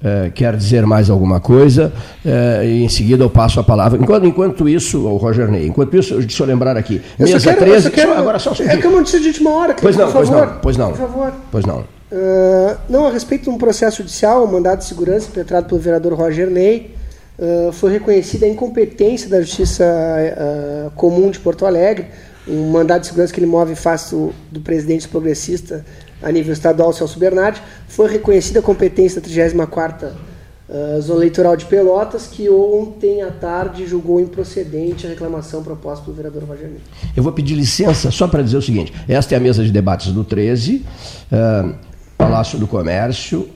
[0.05, 1.91] É, quer dizer mais alguma coisa,
[2.25, 3.99] é, e em seguida eu passo a palavra.
[3.99, 7.01] Enquanto, enquanto isso, o Roger Ney, enquanto isso, deixa eu lembrar aqui.
[7.19, 7.91] Eu mesa quero, 13.
[7.91, 10.13] Quero, só, agora só um É que é uma notícia de última hora, pois não,
[10.13, 10.59] por favor.
[10.61, 10.93] Pois não, pois não.
[10.93, 11.33] Por favor.
[11.51, 11.79] Pois não.
[11.79, 16.13] Uh, não, a respeito de um processo judicial, um mandado de segurança impetrado pelo vereador
[16.13, 16.95] Roger Ney,
[17.39, 22.09] uh, foi reconhecida a incompetência da Justiça uh, Comum de Porto Alegre,
[22.47, 25.83] um mandado de segurança que ele move face do, do presidente progressista
[26.25, 30.13] a nível estadual, Celso Bernardi, foi reconhecida a competência da 34ª
[30.69, 36.17] uh, Zona Eleitoral de Pelotas, que ontem à tarde julgou improcedente a reclamação proposta pelo
[36.17, 36.71] vereador Roger
[37.15, 40.13] Eu vou pedir licença só para dizer o seguinte, esta é a mesa de debates
[40.13, 40.85] do 13,
[41.31, 41.75] uh,
[42.17, 43.49] Palácio do Comércio,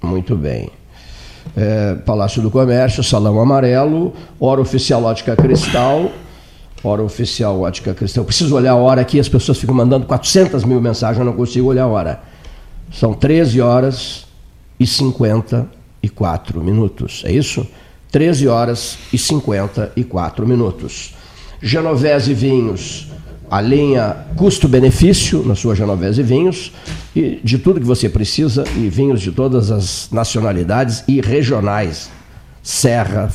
[0.00, 0.70] muito bem.
[1.56, 6.12] É, Palácio do Comércio, Salão Amarelo, Hora Oficial Ótica Cristal,
[6.82, 8.20] hora oficial ótica cristã.
[8.20, 11.32] Eu preciso olhar a hora aqui, as pessoas ficam mandando 400 mil mensagens, eu não
[11.32, 12.20] consigo olhar a hora.
[12.92, 14.26] São 13 horas
[14.78, 17.66] e 54 minutos, é isso?
[18.10, 21.14] 13 horas e 54 minutos.
[21.60, 23.08] Genovese Vinhos,
[23.50, 26.72] a linha custo-benefício na sua Genovese Vinhos,
[27.14, 32.08] e de tudo que você precisa, e vinhos de todas as nacionalidades e regionais,
[32.62, 33.30] Serra,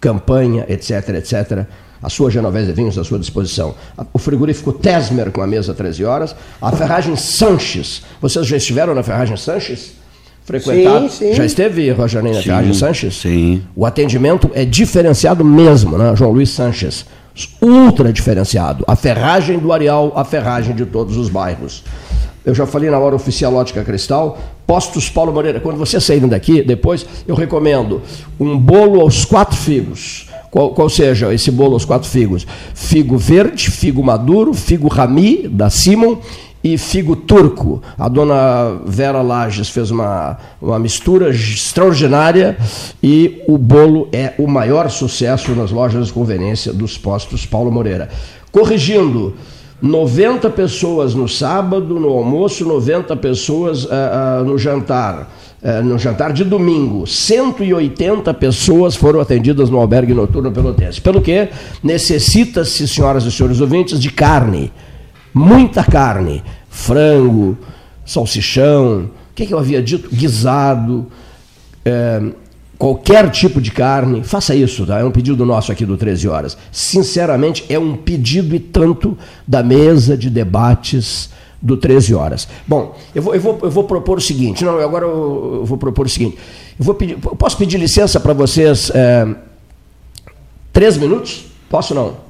[0.00, 1.68] Campanha, etc, etc
[2.02, 3.74] a sua Genovese Vinhos à sua disposição.
[4.12, 6.34] O frigorífico Tesmer com a mesa 13 horas.
[6.60, 8.02] A ferragem Sanches.
[8.20, 9.92] Vocês já estiveram na ferragem Sanches?
[10.44, 11.10] Frequentado?
[11.10, 11.34] Sim, sim.
[11.34, 13.16] Já esteve, Rojanei, na sim, ferragem Sanches?
[13.16, 13.62] Sim.
[13.76, 16.14] O atendimento é diferenciado mesmo, né?
[16.16, 17.04] João Luiz Sanches.
[17.60, 18.84] Ultra diferenciado.
[18.86, 21.84] A ferragem do Areal, a ferragem de todos os bairros.
[22.44, 25.60] Eu já falei na hora oficial Ótica Cristal, Postos Paulo Moreira.
[25.60, 28.00] Quando vocês saírem daqui, depois, eu recomendo
[28.40, 32.46] um bolo aos quatro figos qual, qual, seja esse bolo aos quatro figos?
[32.74, 36.18] Figo verde, figo maduro, figo rami, da Simon,
[36.62, 37.82] e figo turco.
[37.98, 42.56] A dona Vera Lages fez uma, uma mistura extraordinária
[43.02, 48.08] e o bolo é o maior sucesso nas lojas de conveniência dos postos Paulo Moreira.
[48.50, 49.34] Corrigindo,
[49.80, 55.30] 90 pessoas no sábado, no almoço, 90 pessoas uh, uh, no jantar.
[55.60, 61.00] Uh, no jantar de domingo, 180 pessoas foram atendidas no albergue noturno pelotense.
[61.00, 61.48] Pelo que
[61.82, 64.72] necessita-se, senhoras e senhores ouvintes, de carne.
[65.34, 66.44] Muita carne.
[66.70, 67.58] Frango,
[68.06, 70.08] salsichão, o que, que eu havia dito?
[70.14, 71.08] Guisado.
[71.84, 72.22] É,
[72.78, 75.00] qualquer tipo de carne, faça isso, tá?
[75.00, 76.56] É um pedido nosso aqui do 13 Horas.
[76.70, 81.30] Sinceramente, é um pedido e tanto da mesa de debates
[81.60, 82.48] do 13 Horas.
[82.66, 86.06] Bom, eu vou, eu vou, eu vou propor o seguinte, não, agora eu, vou propor
[86.06, 86.38] o seguinte,
[86.78, 89.26] eu vou pedir, posso pedir licença para vocês é,
[90.72, 91.46] três minutos?
[91.68, 92.28] Posso não?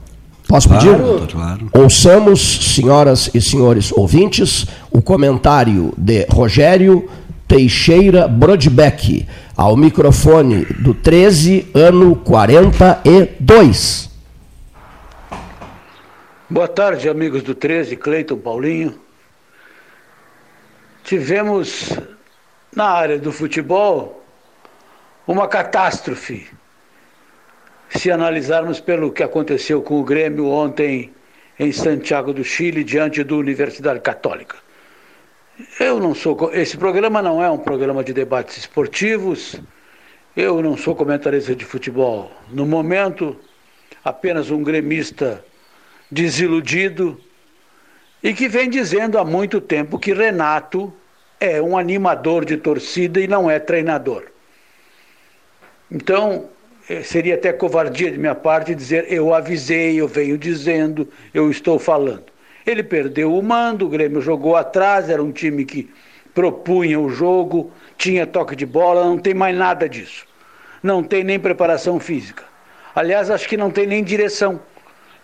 [0.48, 0.96] Posso pedir?
[0.96, 1.70] Claro, claro.
[1.74, 7.06] Ouçamos, senhoras e senhores ouvintes, o comentário de Rogério
[7.46, 14.08] Teixeira Brodbeck, ao microfone do 13, ano 42.
[16.48, 18.94] Boa tarde, amigos do 13, Cleiton Paulinho.
[21.08, 21.98] Tivemos
[22.76, 24.22] na área do futebol
[25.26, 26.46] uma catástrofe.
[27.88, 31.10] Se analisarmos pelo que aconteceu com o Grêmio ontem
[31.58, 34.56] em Santiago do Chile, diante da Universidade Católica.
[35.80, 36.52] Eu não sou.
[36.52, 39.58] Esse programa não é um programa de debates esportivos.
[40.36, 42.30] Eu não sou comentarista de futebol.
[42.50, 43.34] No momento,
[44.04, 45.42] apenas um gremista
[46.10, 47.18] desiludido
[48.22, 50.92] e que vem dizendo há muito tempo que Renato
[51.40, 54.24] é um animador de torcida e não é treinador.
[55.90, 56.48] Então,
[56.88, 61.78] eh, seria até covardia de minha parte dizer eu avisei, eu venho dizendo, eu estou
[61.78, 62.26] falando.
[62.66, 65.88] Ele perdeu o mando, o Grêmio jogou atrás, era um time que
[66.34, 70.26] propunha o jogo, tinha toque de bola, não tem mais nada disso.
[70.82, 72.44] Não tem nem preparação física.
[72.94, 74.60] Aliás, acho que não tem nem direção,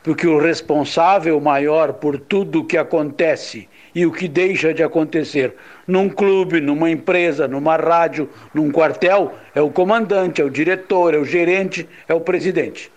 [0.05, 5.57] porque o responsável maior por tudo o que acontece e o que deixa de acontecer
[5.85, 11.19] num clube, numa empresa, numa rádio, num quartel, é o comandante, é o diretor, é
[11.19, 12.93] o gerente, é o presidente.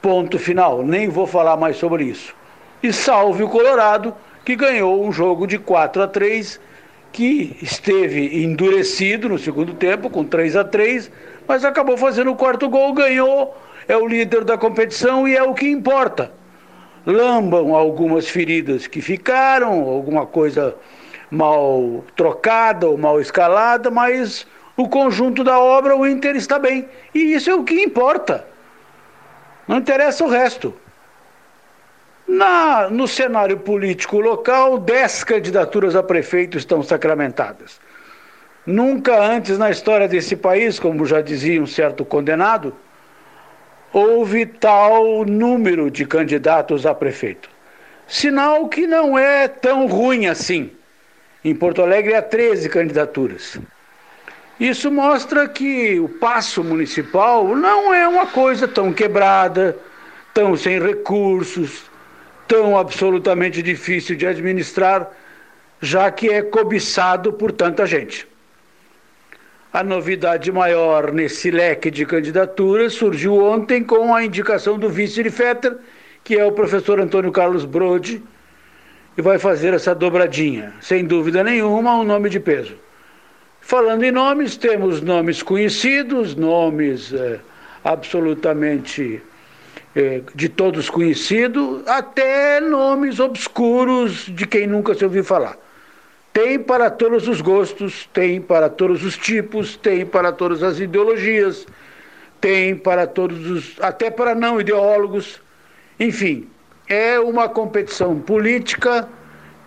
[0.00, 0.82] Ponto final.
[0.82, 2.34] Nem vou falar mais sobre isso
[2.82, 4.14] e salve o Colorado,
[4.44, 6.60] que ganhou um jogo de 4 a 3,
[7.12, 11.10] que esteve endurecido no segundo tempo, com 3 a 3,
[11.46, 13.56] mas acabou fazendo o quarto gol, ganhou,
[13.88, 16.32] é o líder da competição e é o que importa.
[17.04, 20.74] Lambam algumas feridas que ficaram, alguma coisa
[21.30, 26.88] mal trocada ou mal escalada, mas o conjunto da obra, o Inter está bem.
[27.14, 28.46] E isso é o que importa.
[29.66, 30.74] Não interessa o resto.
[32.26, 37.80] Na, no cenário político local, dez candidaturas a prefeito estão sacramentadas.
[38.64, 42.74] Nunca antes na história desse país, como já dizia um certo condenado,
[43.92, 47.50] houve tal número de candidatos a prefeito.
[48.08, 50.70] Sinal que não é tão ruim assim.
[51.44, 53.58] Em Porto Alegre há 13 candidaturas.
[54.58, 59.76] Isso mostra que o passo municipal não é uma coisa tão quebrada,
[60.32, 61.90] tão sem recursos,
[62.46, 65.10] tão absolutamente difícil de administrar,
[65.80, 68.28] já que é cobiçado por tanta gente.
[69.72, 75.30] A novidade maior nesse leque de candidaturas surgiu ontem com a indicação do vice de
[75.30, 75.78] Fetter,
[76.22, 78.22] que é o professor Antônio Carlos Brode,
[79.16, 80.74] e vai fazer essa dobradinha.
[80.78, 82.74] Sem dúvida nenhuma, um nome de peso.
[83.62, 87.40] Falando em nomes, temos nomes conhecidos, nomes é,
[87.82, 89.22] absolutamente
[89.96, 95.56] é, de todos conhecido, até nomes obscuros de quem nunca se ouviu falar.
[96.32, 101.66] Tem para todos os gostos, tem para todos os tipos, tem para todas as ideologias,
[102.40, 103.76] tem para todos os.
[103.80, 105.42] até para não ideólogos.
[106.00, 106.48] Enfim,
[106.88, 109.06] é uma competição política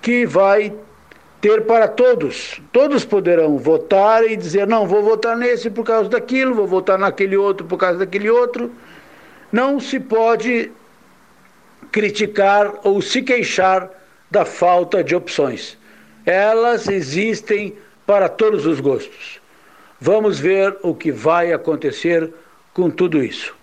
[0.01, 0.73] que vai
[1.39, 2.59] ter para todos.
[2.71, 7.37] Todos poderão votar e dizer: não, vou votar nesse por causa daquilo, vou votar naquele
[7.37, 8.71] outro por causa daquele outro.
[9.51, 10.71] Não se pode
[11.91, 13.87] criticar ou se queixar
[14.31, 15.77] da falta de opções.
[16.25, 19.39] Elas existem para todos os gostos.
[19.99, 22.33] Vamos ver o que vai acontecer
[22.73, 23.55] com tudo isso.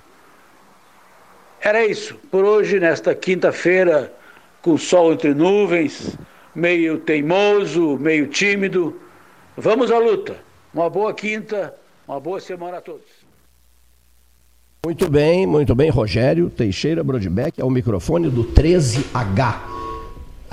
[1.60, 4.12] Era isso por hoje, nesta quinta-feira,
[4.60, 6.16] com sol entre nuvens,
[6.54, 9.00] meio teimoso, meio tímido.
[9.56, 10.36] Vamos à luta.
[10.74, 11.74] Uma boa quinta,
[12.08, 13.06] uma boa semana a todos.
[14.84, 19.71] Muito bem, muito bem, Rogério Teixeira Brodbeck, ao microfone do 13H.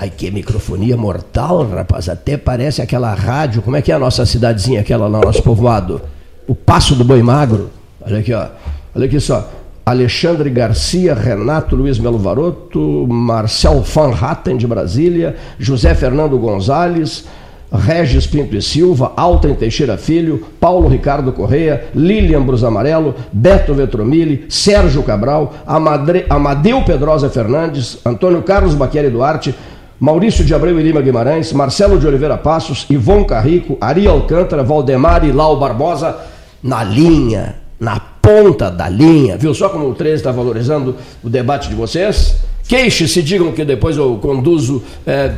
[0.00, 4.24] Ai, que microfonia mortal, rapaz, até parece aquela rádio, como é que é a nossa
[4.24, 6.00] cidadezinha, aquela lá, nosso povoado?
[6.48, 7.68] O Passo do Boi Magro.
[8.00, 8.46] Olha aqui, ó.
[8.94, 9.46] Olha aqui só.
[9.84, 17.26] Alexandre Garcia, Renato Luiz Melo Varoto, Marcel Van Hatten de Brasília, José Fernando Gonzalez,
[17.70, 24.46] Regis Pinto e Silva, Alten Teixeira Filho, Paulo Ricardo Correia, Lilian Brus Amarelo, Beto Vetromilli,
[24.48, 25.54] Sérgio Cabral,
[26.28, 29.54] Amadeu Pedrosa Fernandes, Antônio Carlos Baqueri Duarte,
[30.00, 35.26] Maurício de Abreu e Lima Guimarães, Marcelo de Oliveira Passos, Ivon Carrico, Ari Alcântara, Valdemar
[35.26, 36.16] e Lau Barbosa,
[36.62, 39.36] na linha, na ponta da linha.
[39.36, 42.36] Viu só como o 13 está valorizando o debate de vocês?
[42.66, 45.32] Queixe-se, digam que depois eu conduzo, é,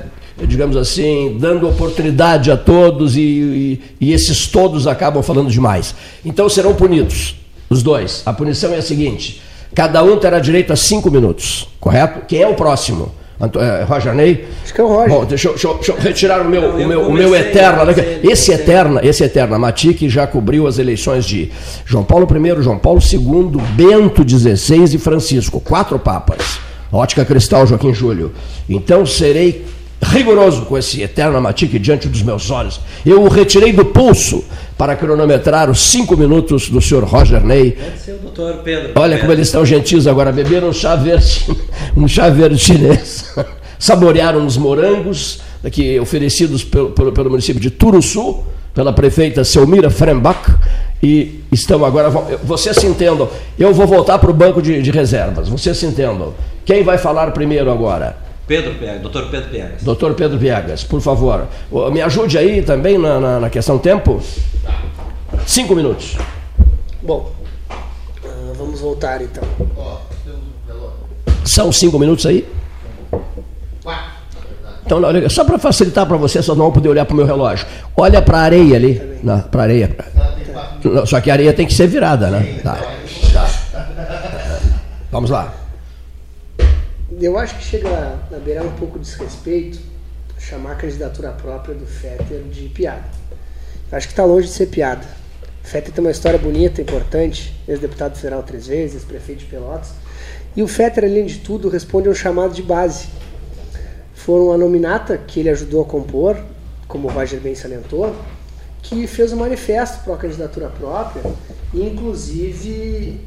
[0.47, 5.93] digamos assim, dando oportunidade a todos e, e, e esses todos acabam falando demais.
[6.25, 7.35] Então serão punidos,
[7.69, 8.23] os dois.
[8.25, 9.43] A punição é a seguinte:
[9.75, 12.27] cada um terá direito a cinco minutos, correto?
[12.29, 13.11] Quem é o próximo?
[13.43, 14.45] É, Roger Ney?
[14.63, 15.09] Acho que é o Roger.
[15.09, 17.85] Bom, deixa eu, deixa deixa eu retirar o meu, o meu, o meu Eterna.
[17.85, 17.95] Né?
[18.23, 21.51] Esse Eterna, esse Eterna, Matic já cobriu as eleições de
[21.85, 25.59] João Paulo I, João Paulo II, Bento XVI e Francisco.
[25.61, 26.61] Quatro papas.
[26.93, 28.33] Ótica Cristal, Joaquim Júlio.
[28.69, 29.65] Então serei
[30.03, 32.81] rigoroso com esse eterno Matic diante dos meus olhos.
[33.07, 34.45] Eu o retirei do pulso
[34.77, 37.79] para cronometrar os cinco minutos do senhor Roger Ney.
[38.05, 38.93] Ser o doutor Pedro.
[38.97, 41.47] Olha como eles estão gentis agora, beberam um chá verde,
[41.97, 43.33] um chá verde chinês,
[43.79, 48.43] saborearam os morangos aqui oferecidos pelo, pelo, pelo município de Turuçu,
[48.75, 50.57] pela prefeita Selmira Frembach,
[51.01, 52.11] e estão agora.
[52.43, 53.29] Vocês se entendam,
[53.59, 56.35] eu vou voltar para o banco de, de reservas, vocês se entendam.
[56.65, 58.32] Quem vai falar primeiro agora?
[58.53, 59.83] Pedro Piegas, doutor Pedro Piegas.
[59.83, 61.49] Doutor Pedro Piegas, por favor.
[61.91, 64.21] Me ajude aí também na, na, na questão tempo.
[65.47, 66.19] Cinco minutos.
[67.01, 67.33] Bom,
[67.71, 69.43] uh, vamos voltar então.
[71.47, 72.47] São cinco minutos aí?
[74.85, 77.25] Então, olha, só para facilitar para você, só não vão poder olhar para o meu
[77.25, 77.67] relógio.
[77.97, 79.01] Olha para a areia ali.
[79.51, 79.97] Para a areia.
[81.07, 82.61] Só que a areia tem que ser virada, né?
[82.63, 82.79] Tá.
[85.11, 85.62] Vamos lá
[87.25, 89.79] eu acho que chega a beirar um pouco de desrespeito
[90.39, 93.05] chamar a candidatura própria do Fetter de piada.
[93.91, 95.07] Eu acho que está longe de ser piada.
[95.63, 99.93] O Fetter tem uma história bonita, importante, ex-deputado federal três vezes, prefeito de Pelotas.
[100.57, 103.07] E o Fetter, além de tudo, responde a um chamado de base.
[104.15, 106.37] Foram a nominata que ele ajudou a compor,
[106.89, 108.15] como o Roger bem salientou,
[108.83, 111.23] que fez um manifesto para a candidatura própria
[111.75, 113.21] inclusive,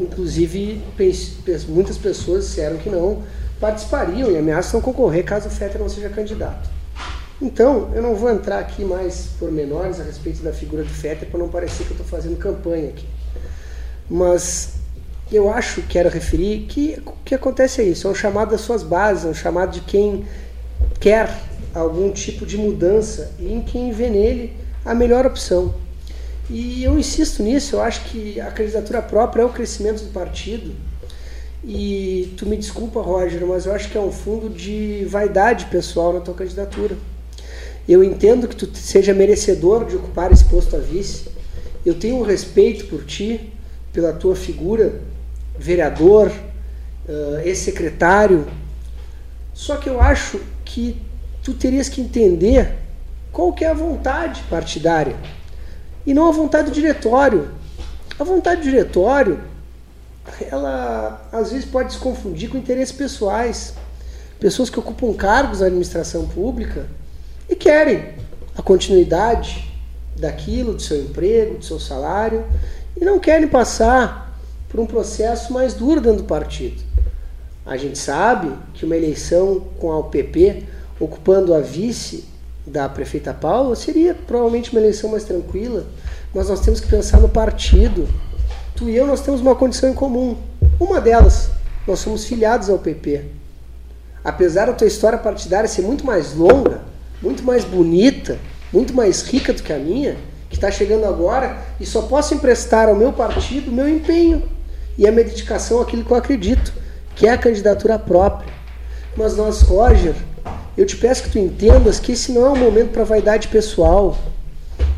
[0.00, 0.82] Inclusive,
[1.68, 3.22] muitas pessoas disseram que não
[3.60, 6.70] participariam e ameaçam concorrer caso o Fetter não seja candidato.
[7.40, 11.28] Então, eu não vou entrar aqui mais por menores a respeito da figura do Fetter
[11.28, 13.06] para não parecer que eu estou fazendo campanha aqui.
[14.08, 14.74] Mas
[15.30, 18.82] eu acho, quero referir, que o que acontece é isso, é um chamado das suas
[18.82, 20.24] bases, é um chamado de quem
[20.98, 21.30] quer
[21.74, 25.74] algum tipo de mudança e em quem vê nele a melhor opção.
[26.52, 30.74] E eu insisto nisso, eu acho que a candidatura própria é o crescimento do partido.
[31.64, 36.12] E tu me desculpa, Roger, mas eu acho que é um fundo de vaidade pessoal
[36.12, 36.96] na tua candidatura.
[37.88, 41.28] Eu entendo que tu seja merecedor de ocupar esse posto a vice.
[41.86, 43.52] Eu tenho um respeito por ti,
[43.92, 45.00] pela tua figura,
[45.56, 46.32] vereador,
[47.08, 48.44] uh, ex-secretário.
[49.54, 51.00] Só que eu acho que
[51.44, 52.74] tu terias que entender
[53.30, 55.14] qual que é a vontade partidária
[56.06, 57.50] e não a vontade do diretório.
[58.18, 59.40] A vontade do diretório,
[60.50, 63.74] ela às vezes pode se confundir com interesses pessoais.
[64.38, 66.86] Pessoas que ocupam cargos na administração pública
[67.48, 68.14] e querem
[68.56, 69.70] a continuidade
[70.16, 72.44] daquilo, do seu emprego, do seu salário,
[72.96, 74.38] e não querem passar
[74.68, 76.82] por um processo mais duro dentro do partido.
[77.64, 80.66] A gente sabe que uma eleição com a UPP
[80.98, 82.29] ocupando a vice
[82.70, 85.86] da prefeita Paula seria provavelmente uma eleição mais tranquila,
[86.32, 88.08] mas nós temos que pensar no partido.
[88.76, 90.36] Tu e eu nós temos uma condição em comum.
[90.78, 91.50] Uma delas,
[91.86, 93.24] nós somos filiados ao PP.
[94.22, 96.82] Apesar da tua história partidária ser muito mais longa,
[97.20, 98.38] muito mais bonita,
[98.72, 100.16] muito mais rica do que a minha,
[100.48, 104.48] que está chegando agora, e só posso emprestar ao meu partido o meu empenho
[104.96, 106.72] e a minha dedicação àquilo que eu acredito,
[107.16, 108.52] que é a candidatura própria.
[109.16, 110.14] Mas nós, Roger,
[110.80, 114.16] eu te peço que tu entendas que esse não é um momento para vaidade pessoal.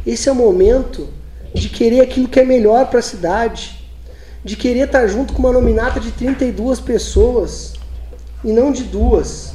[0.07, 1.09] Esse é o momento
[1.53, 3.85] de querer aquilo que é melhor para a cidade,
[4.45, 7.72] de querer estar tá junto com uma nominata de 32 pessoas
[8.45, 9.55] e não de duas.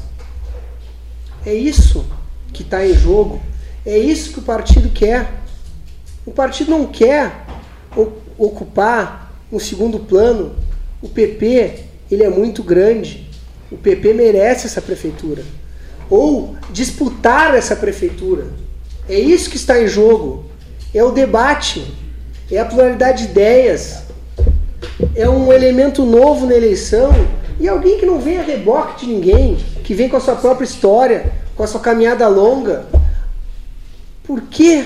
[1.46, 2.06] É isso
[2.52, 3.42] que está em jogo.
[3.86, 5.32] É isso que o partido quer.
[6.26, 7.46] O partido não quer
[8.38, 10.58] ocupar um segundo plano.
[11.02, 13.26] O PP ele é muito grande.
[13.72, 15.46] O PP merece essa prefeitura
[16.10, 18.48] ou disputar essa prefeitura.
[19.08, 20.46] É isso que está em jogo.
[20.94, 21.86] É o debate,
[22.52, 24.04] é a pluralidade de ideias.
[25.16, 27.12] é um elemento novo na eleição
[27.60, 30.66] e alguém que não vem a reboque de ninguém, que vem com a sua própria
[30.66, 32.86] história, com a sua caminhada longa.
[34.24, 34.86] Por que,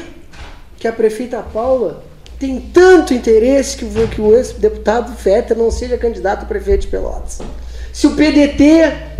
[0.78, 2.04] que a prefeita Paula
[2.40, 7.40] tem tanto interesse que, que o ex-deputado Fetter não seja candidato a prefeito de Pelotas?
[7.92, 9.11] Se o PDT,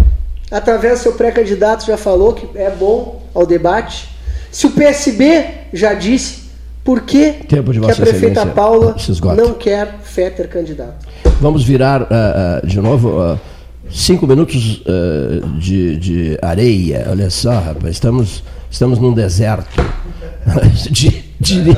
[0.52, 4.10] através do seu pré-candidato, já falou que é bom ao debate,
[4.52, 6.42] se o PSB já disse,
[6.84, 8.96] por que, que a prefeita Paula
[9.38, 11.08] não quer Fetter candidato?
[11.40, 13.40] Vamos virar uh, uh, de novo uh,
[13.90, 14.84] cinco minutos
[15.60, 17.08] de, de, areia.
[17.10, 19.70] Olha só, rapaz, estamos, estamos num deserto.
[21.40, 21.78] diria,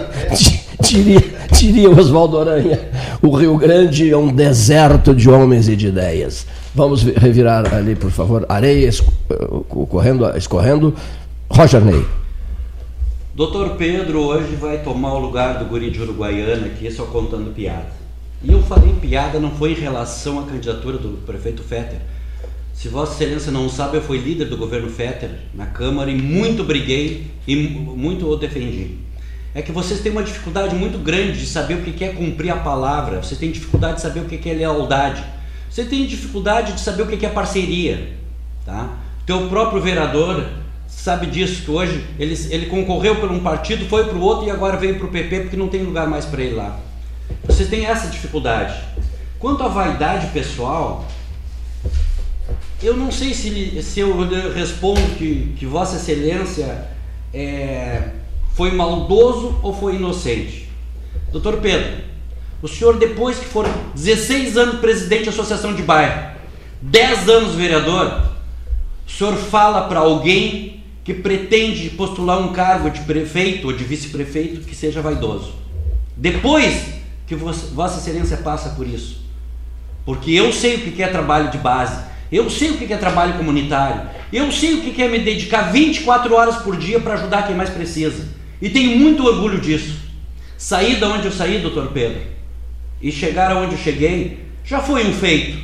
[0.94, 2.80] diria, diria Oswaldo Aranha,
[3.22, 6.46] o Rio Grande é um deserto de homens e de ideias.
[6.76, 10.96] Vamos revirar ali, por favor, areia escorrendo, escorrendo.
[11.50, 12.04] Roger Ney.
[13.36, 17.92] Doutor Pedro hoje vai tomar o lugar do guri de Uruguaiana aqui, só contando piada.
[18.44, 22.00] E eu falei piada não foi em relação à candidatura do prefeito Fetter.
[22.74, 26.64] Se Vossa Excelência não sabe, eu fui líder do governo Fetter na Câmara e muito
[26.64, 29.03] briguei e muito o defendi.
[29.56, 32.58] É que vocês têm uma dificuldade muito grande de saber o que é cumprir a
[32.58, 35.24] palavra, vocês têm dificuldade de saber o que é lealdade.
[35.70, 38.14] Você tem dificuldade de saber o que é parceria,
[38.66, 38.98] tá?
[39.26, 40.46] Teu próprio vereador
[40.88, 44.52] sabe disso que hoje ele, ele concorreu por um partido, foi para o outro e
[44.52, 46.80] agora veio para o PP porque não tem lugar mais para ele lá.
[47.44, 48.76] Vocês têm essa dificuldade.
[49.40, 51.08] Quanto à vaidade pessoal,
[52.82, 54.16] eu não sei se, se eu
[54.54, 56.88] respondo que, que Vossa Excelência
[57.34, 58.10] é,
[58.54, 60.70] foi maldoso ou foi inocente.
[61.32, 62.04] Doutor Pedro,
[62.62, 66.32] o senhor, depois que for 16 anos presidente da associação de bairro,
[66.82, 68.30] 10 anos vereador,
[69.06, 74.62] o senhor fala para alguém que pretende postular um cargo de prefeito ou de vice-prefeito
[74.62, 75.54] que seja vaidoso.
[76.16, 76.86] Depois
[77.28, 79.24] que Vossa Excelência passa por isso.
[80.06, 82.02] Porque eu sei o que é trabalho de base,
[82.32, 86.34] eu sei o que é trabalho comunitário, eu sei o que é me dedicar 24
[86.34, 88.28] horas por dia para ajudar quem mais precisa.
[88.62, 89.96] E tenho muito orgulho disso.
[90.58, 92.22] Sair da onde eu saí, doutor Pedro,
[93.02, 95.58] e chegar aonde eu cheguei, já foi um feito.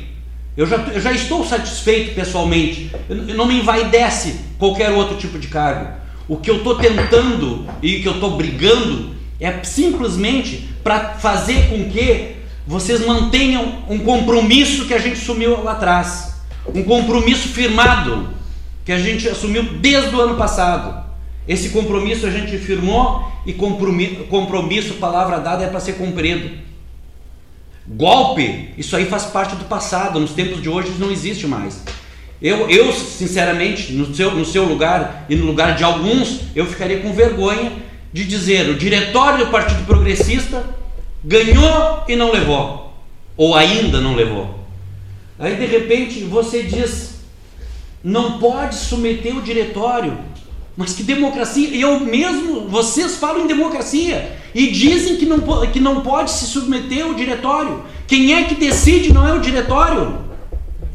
[0.56, 2.90] Eu já, eu já estou satisfeito pessoalmente.
[3.08, 5.88] Eu, eu não me envaidece qualquer outro tipo de cargo.
[6.28, 11.90] O que eu estou tentando e que eu estou brigando é simplesmente para fazer com
[11.90, 12.36] que
[12.66, 16.34] vocês mantenham um compromisso que a gente assumiu lá atrás.
[16.74, 18.28] Um compromisso firmado
[18.84, 21.09] que a gente assumiu desde o ano passado.
[21.50, 26.48] Esse compromisso a gente firmou e compromisso, palavra dada, é para ser cumprido.
[27.84, 31.82] Golpe, isso aí faz parte do passado, nos tempos de hoje não existe mais.
[32.40, 37.00] Eu, eu sinceramente, no seu, no seu lugar e no lugar de alguns, eu ficaria
[37.00, 37.72] com vergonha
[38.12, 40.64] de dizer o diretório do Partido Progressista
[41.24, 42.94] ganhou e não levou,
[43.36, 44.56] ou ainda não levou.
[45.36, 47.22] Aí de repente você diz,
[48.04, 50.16] não pode submeter o diretório,
[50.76, 56.00] mas que democracia, eu mesmo, vocês falam em democracia, e dizem que não, que não
[56.00, 57.84] pode se submeter ao diretório.
[58.06, 60.18] Quem é que decide não é o diretório.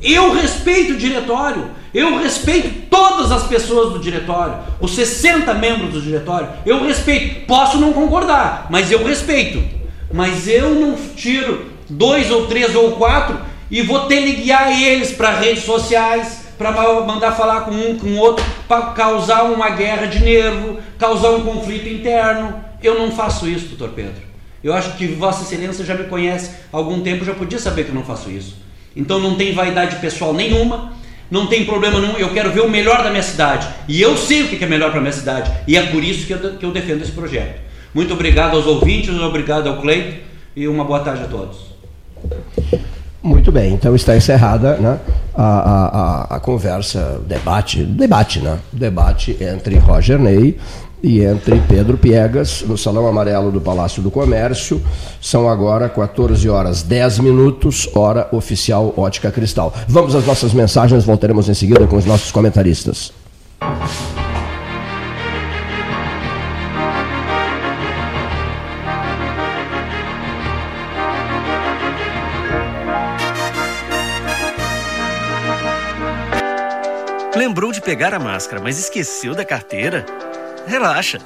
[0.02, 1.70] Eu respeito o diretório.
[1.94, 6.50] Eu respeito todas as pessoas do diretório, os 60 membros do diretório.
[6.66, 7.46] Eu respeito.
[7.46, 9.64] Posso não concordar, mas eu respeito.
[10.14, 13.40] Mas eu não tiro dois ou três ou quatro
[13.72, 16.72] e vou teleguiar eles para redes sociais, para
[17.04, 21.88] mandar falar com um, com outro, para causar uma guerra de nervo, causar um conflito
[21.88, 22.56] interno.
[22.82, 24.22] Eu não faço isso, doutor Pedro.
[24.64, 27.90] Eu acho que Vossa Excelência já me conhece há algum tempo, já podia saber que
[27.90, 28.58] eu não faço isso.
[28.96, 30.94] Então não tem vaidade pessoal nenhuma,
[31.30, 32.18] não tem problema nenhum.
[32.18, 33.68] Eu quero ver o melhor da minha cidade.
[33.88, 35.52] E eu sei o que é melhor para a minha cidade.
[35.68, 37.62] E é por isso que eu, que eu defendo esse projeto.
[37.94, 40.24] Muito obrigado aos ouvintes, obrigado ao Cleito
[40.56, 41.58] e uma boa tarde a todos.
[43.22, 45.00] Muito bem, então está encerrada né,
[45.36, 48.60] a, a, a, conversa, debate, debate, né?
[48.72, 50.58] Debate entre Roger Ney
[51.04, 54.82] e entre Pedro Piegas, no Salão Amarelo do Palácio do Comércio.
[55.22, 59.74] São agora 14 horas 10 minutos, hora oficial Ótica Cristal.
[59.88, 63.12] Vamos às nossas mensagens, voltaremos em seguida com os nossos comentaristas.
[77.96, 80.06] Pegar a máscara, mas esqueceu da carteira?
[80.68, 81.18] Relaxa!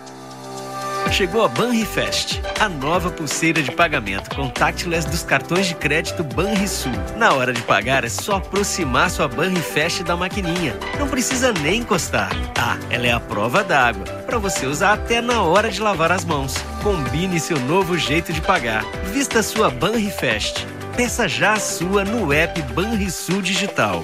[1.11, 6.91] Chegou a Banrifest, a nova pulseira de pagamento contactless dos cartões de crédito Banrisul.
[7.17, 10.77] Na hora de pagar é só aproximar sua Banrifest da maquininha.
[10.99, 12.29] Não precisa nem encostar.
[12.55, 16.23] Ah, ela é a prova d'água, para você usar até na hora de lavar as
[16.23, 16.53] mãos.
[16.83, 18.85] Combine seu novo jeito de pagar.
[19.11, 20.67] Vista sua Banrifest
[20.99, 24.03] Peça já a sua no app Banrisul Digital.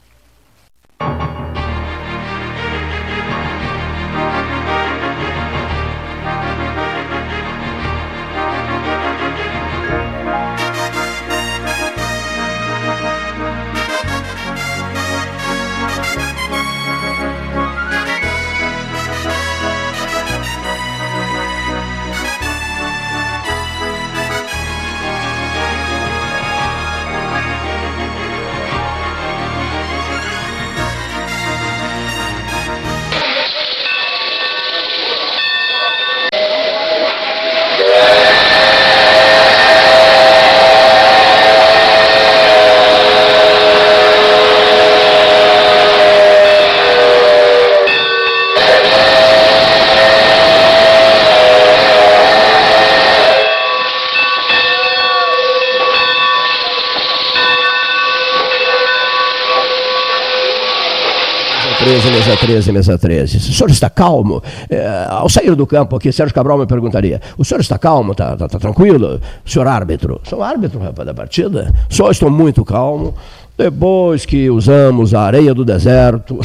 [61.91, 63.37] 13, mesa 13, mesa 13.
[63.37, 64.41] O senhor está calmo?
[64.69, 68.13] É, ao sair do campo aqui, Sérgio Cabral me perguntaria: o senhor está calmo?
[68.13, 69.19] Está tá, tá tranquilo?
[69.45, 70.21] Senhor árbitro?
[70.23, 71.73] Sou árbitro, rapaz, da partida?
[71.89, 73.13] Só estou muito calmo.
[73.57, 76.39] Depois que usamos a areia do deserto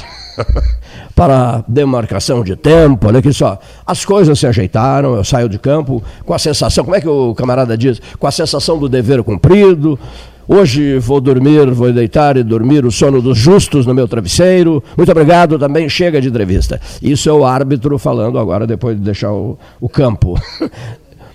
[1.15, 3.57] para demarcação de tempo, olha aqui só,
[3.87, 7.33] as coisas se ajeitaram, eu saio de campo com a sensação, como é que o
[7.37, 8.03] camarada diz?
[8.19, 9.97] Com a sensação do dever cumprido.
[10.49, 14.83] Hoje vou dormir, vou deitar e dormir o sono dos justos no meu travesseiro.
[14.97, 16.81] Muito obrigado, também chega de entrevista.
[17.03, 20.41] Isso é o árbitro falando agora, depois de deixar o, o campo.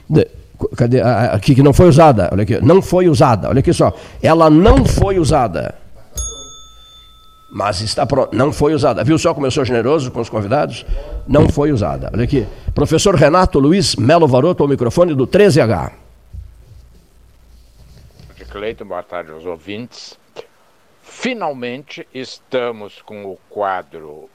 [0.09, 0.27] De,
[0.75, 0.99] cadê?
[1.01, 3.93] Aqui que não foi usada, olha aqui, não foi usada, olha aqui só.
[4.21, 5.75] Ela não foi usada.
[7.53, 9.03] Mas está pronto, não foi usada.
[9.03, 10.85] Viu só como eu sou generoso com os convidados?
[11.27, 12.09] Não foi usada.
[12.13, 12.45] Olha aqui.
[12.73, 16.00] Professor Renato Luiz Melo Varoto, ao microfone do 13H.
[18.51, 20.19] Cleiton, boa tarde aos ouvintes.
[21.01, 24.29] Finalmente estamos com o quadro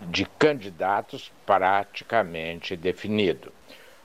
[0.00, 3.52] de candidatos praticamente definido.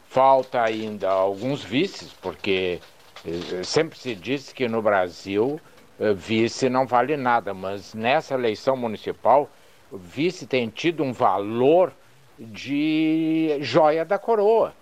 [0.09, 2.81] Falta ainda alguns vices, porque
[3.25, 5.57] eh, sempre se disse que no Brasil
[5.97, 9.49] eh, vice não vale nada, mas nessa eleição municipal,
[9.89, 11.93] o vice tem tido um valor
[12.37, 14.73] de joia da coroa.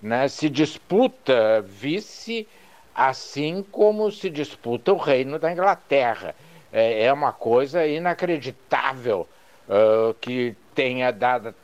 [0.00, 0.28] Né?
[0.28, 2.48] Se disputa vice
[2.96, 6.34] assim como se disputa o reino da Inglaterra.
[6.72, 9.28] É, é uma coisa inacreditável
[9.68, 11.54] uh, que tenha dado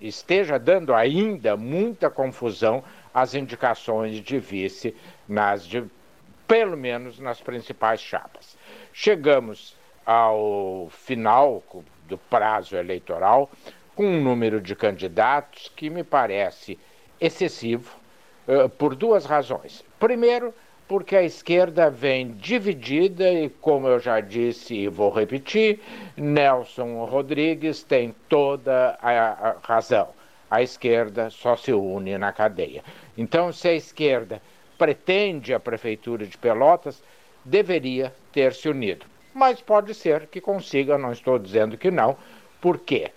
[0.00, 4.94] esteja dando ainda muita confusão as indicações de vice
[5.28, 5.84] nas de,
[6.46, 8.56] pelo menos nas principais chapas.
[8.92, 9.76] Chegamos
[10.06, 11.62] ao final
[12.06, 13.50] do prazo eleitoral
[13.96, 16.78] com um número de candidatos que me parece
[17.20, 17.96] excessivo
[18.46, 19.84] uh, por duas razões.
[20.02, 20.52] Primeiro,
[20.88, 25.78] porque a esquerda vem dividida e, como eu já disse e vou repetir,
[26.16, 30.08] Nelson Rodrigues tem toda a razão.
[30.50, 32.82] A esquerda só se une na cadeia.
[33.16, 34.42] Então, se a esquerda
[34.76, 37.00] pretende a prefeitura de Pelotas,
[37.44, 39.06] deveria ter se unido.
[39.32, 42.16] Mas pode ser que consiga, não estou dizendo que não.
[42.60, 43.12] Por quê?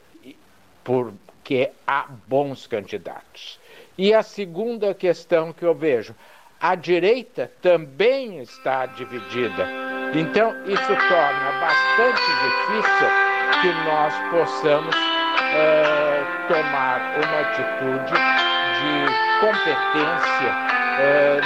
[0.84, 3.60] Porque há bons candidatos.
[3.98, 6.14] E a segunda questão que eu vejo,
[6.60, 9.68] a direita também está dividida.
[10.14, 13.08] Então, isso torna bastante difícil
[13.62, 14.96] que nós possamos
[15.56, 18.14] é, tomar uma atitude
[18.80, 18.96] de
[19.42, 20.52] competência
[21.00, 21.42] é,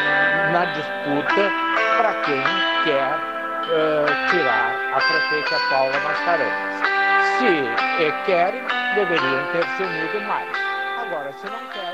[0.52, 1.52] na disputa
[1.98, 2.44] para quem
[2.84, 3.40] quer
[3.72, 6.80] é, tirar a prefeita Paula Mascarenhas.
[7.40, 8.62] Se querem,
[8.96, 10.50] deveriam ter se unido mais.
[11.02, 11.89] Agora, se não querem,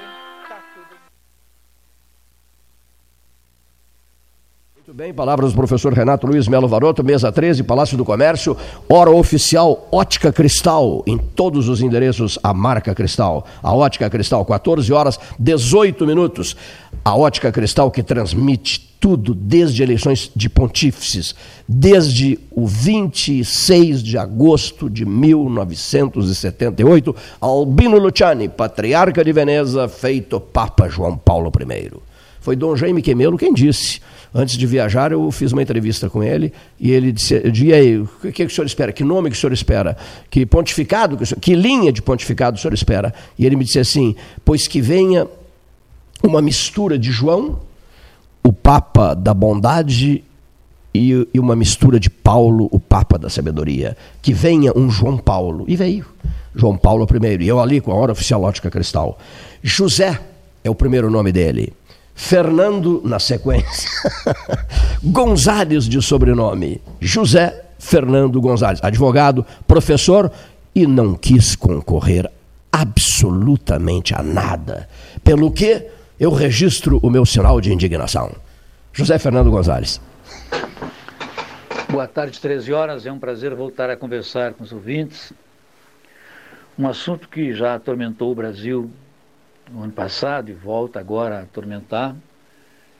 [4.95, 8.55] bem, palavras do professor Renato Luiz Melo Varoto, mesa 13, Palácio do Comércio,
[8.87, 13.45] hora oficial Ótica Cristal, em todos os endereços, a marca Cristal.
[13.61, 16.55] A Ótica Cristal, 14 horas 18 minutos.
[17.03, 21.35] A Ótica Cristal que transmite tudo desde eleições de pontífices,
[21.67, 31.17] desde o 26 de agosto de 1978, Albino Luciani, patriarca de Veneza, feito Papa João
[31.17, 31.91] Paulo I.
[32.39, 33.99] Foi Dom Jaime Quemelo quem disse
[34.37, 38.07] Antes de viajar, eu fiz uma entrevista com ele e ele disse: e aí, o
[38.21, 38.91] que, que o senhor espera?
[38.91, 39.95] Que nome que o senhor espera?
[40.29, 41.15] Que pontificado?
[41.15, 43.13] Que, senhor, que linha de pontificado o senhor espera?
[43.39, 44.13] E ele me disse assim:
[44.43, 45.25] pois que venha
[46.21, 47.59] uma mistura de João,
[48.43, 50.21] o Papa da bondade
[50.93, 53.95] e, e, uma mistura de Paulo, o Papa da sabedoria.
[54.21, 55.63] Que venha um João Paulo.
[55.65, 56.05] E veio.
[56.53, 57.43] João Paulo I.
[57.45, 59.17] E eu ali com a hora oficial ótica cristal.
[59.63, 60.19] José
[60.61, 61.71] é o primeiro nome dele.
[62.15, 63.89] Fernando na sequência.
[65.03, 66.81] Gonzales de sobrenome.
[66.99, 70.31] José Fernando Gonzales, advogado, professor
[70.73, 72.31] e não quis concorrer
[72.71, 74.89] absolutamente a nada.
[75.23, 75.85] Pelo que
[76.19, 78.31] eu registro o meu sinal de indignação.
[78.93, 79.99] José Fernando Gonzales.
[81.89, 83.05] Boa tarde, 13 horas.
[83.05, 85.31] É um prazer voltar a conversar com os ouvintes.
[86.79, 88.89] Um assunto que já atormentou o Brasil
[89.69, 92.15] no ano passado e volta agora a atormentar,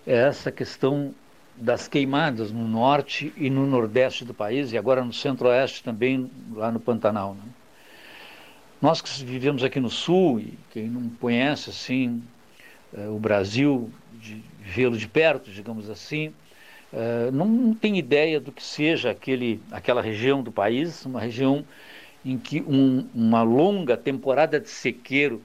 [0.05, 1.13] é essa questão
[1.55, 6.71] das queimadas no norte e no nordeste do país e agora no centro-oeste também, lá
[6.71, 7.33] no Pantanal.
[7.35, 7.43] Né?
[8.81, 12.21] Nós que vivemos aqui no sul e quem não conhece assim
[12.93, 13.89] eh, o Brasil,
[14.19, 16.33] de vê-lo de perto, digamos assim,
[17.33, 21.65] não, não tem ideia do que seja aquele, aquela região do país, uma região
[22.23, 25.41] em que um, uma longa temporada de sequeiro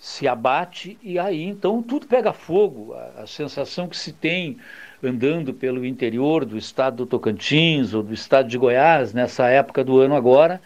[0.00, 2.94] se abate e aí então tudo pega fogo.
[2.94, 4.56] A, a, sensação que se tem
[5.02, 9.98] andando pelo interior do estado do Tocantins ou do estado de Goiás nessa época do
[10.00, 10.60] ano agora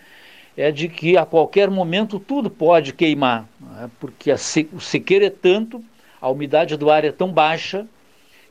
[0.57, 3.49] é de que a qualquer momento tudo pode queimar,
[3.83, 3.89] é?
[3.99, 4.37] porque a
[4.73, 5.85] o sequeiro é tanto,
[6.21, 7.85] a umidade do ar é tão baixa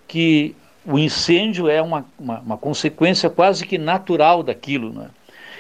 [0.05, 0.53] que
[0.85, 4.91] o incêndio é uma, uma, uma consequência quase que natural daquilo.
[4.91, 5.10] Né?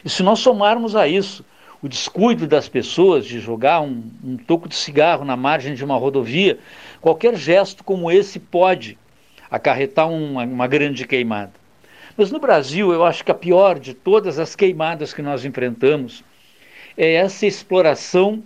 [0.03, 1.45] E se nós somarmos a isso
[1.83, 5.97] o descuido das pessoas de jogar um, um toco de cigarro na margem de uma
[5.97, 6.57] rodovia,
[7.01, 8.97] qualquer gesto como esse pode
[9.51, 11.51] acarretar uma, uma grande queimada.
[12.15, 16.23] Mas no Brasil, eu acho que a pior de todas as queimadas que nós enfrentamos
[16.95, 18.41] é essa exploração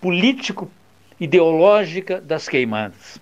[0.00, 3.20] político-ideológica das queimadas.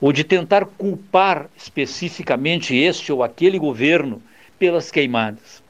[0.00, 4.20] Ou de tentar culpar especificamente este ou aquele governo
[4.58, 5.62] pelas queimadas.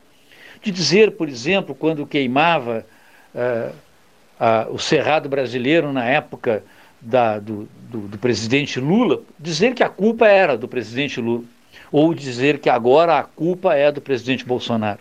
[0.63, 2.87] De dizer, por exemplo, quando queimava
[3.35, 6.63] uh, o Cerrado brasileiro na época
[7.01, 11.45] da, do, do, do presidente Lula, dizer que a culpa era do presidente Lula.
[11.93, 15.01] Ou dizer que agora a culpa é do presidente Bolsonaro.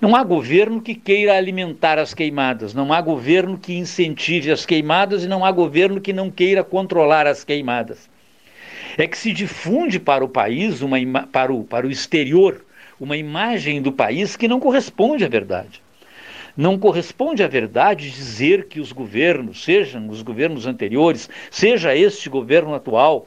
[0.00, 5.24] Não há governo que queira alimentar as queimadas, não há governo que incentive as queimadas
[5.24, 8.08] e não há governo que não queira controlar as queimadas.
[8.98, 10.98] É que se difunde para o país, uma
[11.30, 12.64] para, o, para o exterior,
[12.98, 15.80] uma imagem do país que não corresponde à verdade.
[16.60, 22.74] Não corresponde à verdade dizer que os governos, sejam os governos anteriores, seja este governo
[22.74, 23.26] atual,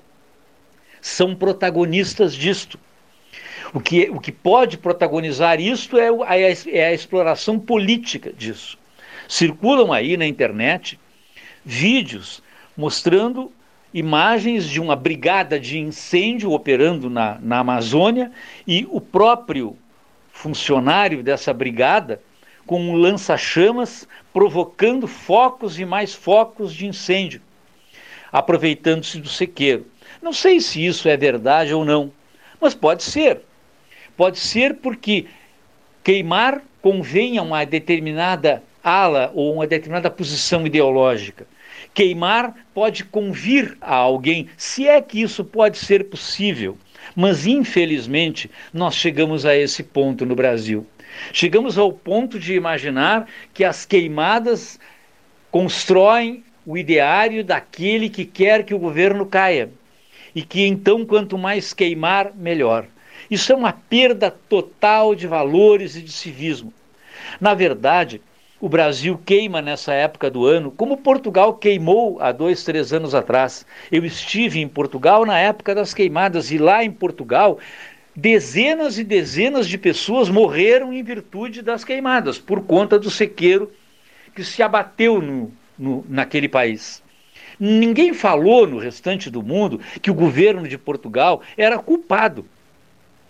[1.01, 2.79] são protagonistas disto.
[3.73, 8.77] O que, o que pode protagonizar isto é, a, é a exploração política disso.
[9.27, 10.99] Circulam aí na internet
[11.65, 12.39] vídeos
[12.77, 13.51] mostrando
[13.91, 18.31] imagens de uma brigada de incêndio operando na, na Amazônia
[18.67, 19.75] e o próprio
[20.31, 22.21] funcionário dessa brigada
[22.65, 27.41] com um lança-chamas provocando focos e mais focos de incêndio,
[28.31, 29.85] aproveitando-se do sequeiro.
[30.21, 32.11] Não sei se isso é verdade ou não,
[32.59, 33.41] mas pode ser.
[34.15, 35.25] Pode ser porque
[36.03, 41.47] queimar convém a uma determinada ala ou uma determinada posição ideológica.
[41.93, 46.77] Queimar pode convir a alguém, se é que isso pode ser possível.
[47.15, 50.87] Mas, infelizmente, nós chegamos a esse ponto no Brasil.
[51.31, 54.79] Chegamos ao ponto de imaginar que as queimadas
[55.51, 59.69] constroem o ideário daquele que quer que o governo caia.
[60.33, 62.85] E que então, quanto mais queimar, melhor.
[63.29, 66.73] Isso é uma perda total de valores e de civismo.
[67.39, 68.21] Na verdade,
[68.59, 73.65] o Brasil queima nessa época do ano, como Portugal queimou há dois, três anos atrás.
[73.91, 77.59] Eu estive em Portugal na época das queimadas e lá em Portugal
[78.15, 83.71] dezenas e dezenas de pessoas morreram em virtude das queimadas, por conta do sequeiro
[84.35, 87.01] que se abateu no, no, naquele país.
[87.59, 92.45] Ninguém falou no restante do mundo que o governo de Portugal era culpado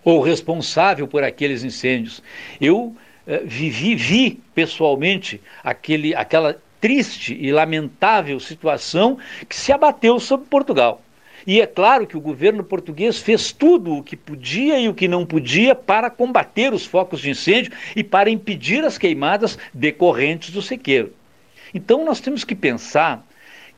[0.02, 2.22] ou responsável por aqueles incêndios.
[2.60, 2.94] Eu
[3.26, 11.00] eh, vivi, vi pessoalmente aquele, aquela triste e lamentável situação que se abateu sobre Portugal.
[11.46, 15.06] E é claro que o governo português fez tudo o que podia e o que
[15.06, 20.62] não podia para combater os focos de incêndio e para impedir as queimadas decorrentes do
[20.62, 21.12] sequeiro.
[21.74, 23.26] Então nós temos que pensar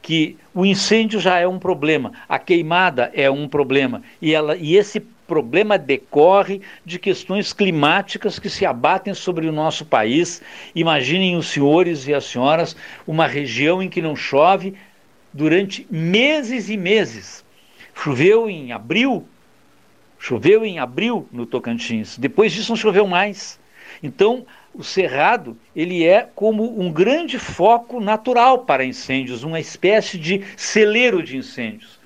[0.01, 4.77] que o incêndio já é um problema, a queimada é um problema e, ela, e
[4.77, 10.41] esse problema decorre de questões climáticas que se abatem sobre o nosso país.
[10.75, 14.75] Imaginem os senhores e as senhoras uma região em que não chove
[15.33, 17.45] durante meses e meses.
[17.97, 19.27] Choveu em abril,
[20.19, 22.17] choveu em abril no Tocantins.
[22.17, 23.59] Depois disso não choveu mais.
[24.03, 30.45] Então, o cerrado, ele é como um grande foco natural para incêndios, uma espécie de
[30.57, 31.99] celeiro de incêndios.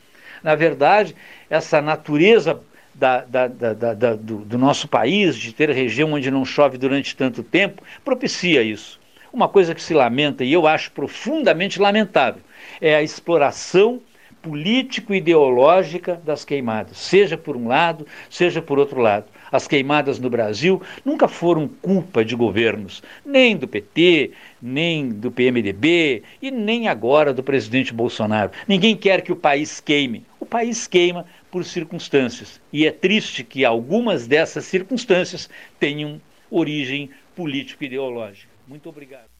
[0.42, 1.14] Na verdade,
[1.50, 2.60] essa natureza
[2.94, 7.42] da, da, da, do, do nosso país, de ter região onde não chove durante tanto
[7.42, 9.00] tempo, propicia isso.
[9.32, 12.42] Uma coisa que se lamenta, e eu acho profundamente lamentável,
[12.80, 14.00] é a exploração
[14.42, 19.26] político-ideológica das queimadas, seja por um lado, seja por outro lado.
[19.52, 24.30] As queimadas no Brasil nunca foram culpa de governos, nem do PT,
[24.62, 28.50] nem do PMDB e nem agora do presidente Bolsonaro.
[28.66, 30.24] Ninguém quer que o país queime.
[30.38, 32.60] O país queima por circunstâncias.
[32.72, 38.48] E é triste que algumas dessas circunstâncias tenham origem político-ideológica.
[38.66, 39.30] Muito obrigado.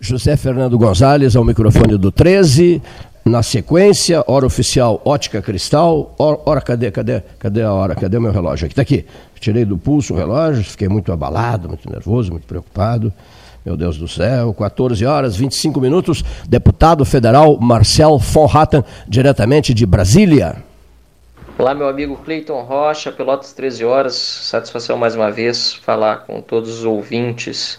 [0.00, 2.80] José Fernando Gonzalez ao microfone do 13.
[3.28, 6.14] Na sequência, hora oficial Ótica Cristal.
[6.18, 7.94] Hora, hora cadê, cadê, cadê a hora?
[7.94, 8.64] Cadê o meu relógio?
[8.64, 9.04] Aqui está aqui.
[9.38, 13.12] Tirei do pulso o relógio, fiquei muito abalado, muito nervoso, muito preocupado.
[13.66, 16.24] Meu Deus do céu, 14 horas 25 minutos.
[16.48, 20.64] Deputado federal Marcel von Hatten, diretamente de Brasília.
[21.58, 24.14] Olá, meu amigo Cleiton Rocha, Pelotas 13 horas.
[24.14, 27.78] Satisfação mais uma vez falar com todos os ouvintes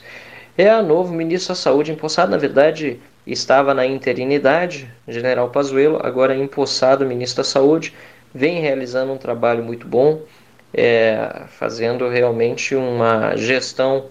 [0.55, 2.29] é o novo ministro da Saúde empossado.
[2.29, 2.99] Na verdade,
[3.31, 7.93] estava na interinidade, General Pazuello, agora empossado ministro da Saúde,
[8.33, 10.21] vem realizando um trabalho muito bom,
[10.73, 14.05] é, fazendo realmente uma gestão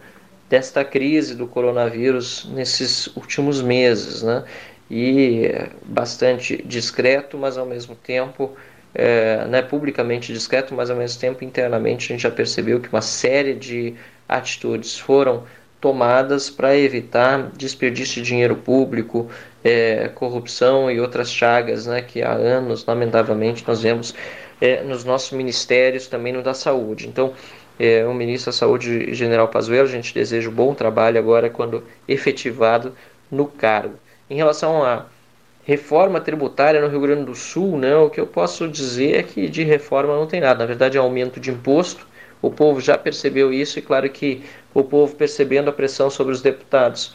[0.48, 4.44] desta crise do coronavírus nesses últimos meses, né?
[4.90, 5.50] E
[5.84, 8.56] bastante discreto, mas ao mesmo tempo,
[8.94, 13.02] é, né, publicamente discreto, mas ao mesmo tempo internamente a gente já percebeu que uma
[13.02, 13.94] série de
[14.26, 15.44] atitudes foram
[15.80, 19.28] tomadas para evitar desperdício de dinheiro público,
[19.62, 24.14] é, corrupção e outras chagas né, que há anos, lamentavelmente, nós vemos
[24.60, 27.06] é, nos nossos ministérios, também no da saúde.
[27.06, 27.32] Então,
[27.78, 31.84] é, o ministro da Saúde, General Pazuello, a gente deseja um bom trabalho agora quando
[32.08, 32.92] efetivado
[33.30, 33.94] no cargo.
[34.28, 35.06] Em relação à
[35.64, 39.48] reforma tributária no Rio Grande do Sul, né, o que eu posso dizer é que
[39.48, 40.60] de reforma não tem nada.
[40.60, 42.06] Na verdade, é aumento de imposto.
[42.40, 44.42] O povo já percebeu isso e, claro que
[44.72, 47.14] o povo percebendo a pressão sobre os deputados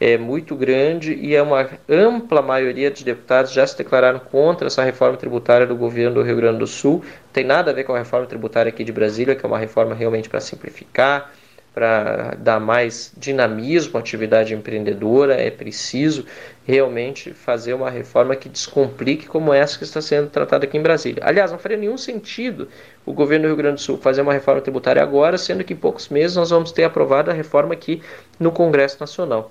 [0.00, 4.82] é muito grande e é uma ampla maioria de deputados já se declararam contra essa
[4.82, 7.04] reforma tributária do governo do Rio Grande do Sul.
[7.32, 9.94] Tem nada a ver com a reforma tributária aqui de Brasília, que é uma reforma
[9.94, 11.32] realmente para simplificar,
[11.72, 15.34] para dar mais dinamismo à atividade empreendedora.
[15.34, 16.26] É preciso
[16.66, 21.22] realmente fazer uma reforma que descomplique como essa que está sendo tratada aqui em Brasília.
[21.24, 22.68] Aliás, não faria nenhum sentido
[23.06, 25.76] o governo do Rio Grande do Sul fazer uma reforma tributária agora, sendo que em
[25.76, 28.02] poucos meses nós vamos ter aprovado a reforma aqui
[28.38, 29.50] no Congresso Nacional.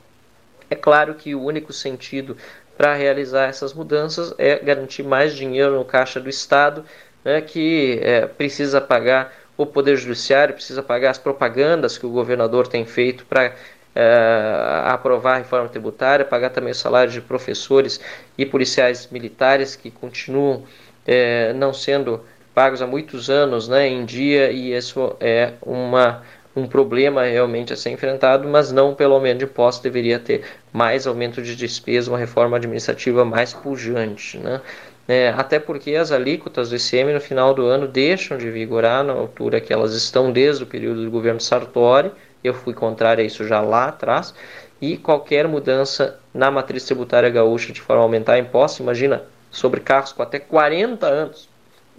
[0.69, 2.35] É claro que o único sentido
[2.77, 6.83] para realizar essas mudanças é garantir mais dinheiro no caixa do Estado,
[7.23, 12.67] né, que é, precisa pagar o Poder Judiciário, precisa pagar as propagandas que o governador
[12.67, 13.53] tem feito para
[13.95, 17.99] é, aprovar a reforma tributária, pagar também os salários de professores
[18.37, 20.63] e policiais militares que continuam
[21.05, 22.21] é, não sendo
[22.53, 26.21] pagos há muitos anos né, em dia, e isso é uma
[26.55, 31.07] um problema realmente a ser enfrentado, mas não pelo aumento de impostos, deveria ter mais
[31.07, 34.37] aumento de despesa, uma reforma administrativa mais pujante.
[34.37, 34.61] Né?
[35.07, 39.13] É, até porque as alíquotas do ICM no final do ano deixam de vigorar na
[39.13, 42.11] altura que elas estão desde o período do governo Sartori,
[42.43, 44.33] eu fui contrário a isso já lá atrás,
[44.79, 50.11] e qualquer mudança na matriz tributária gaúcha de forma a aumentar impostos, imagina, sobre carros
[50.11, 51.49] com até 40 anos,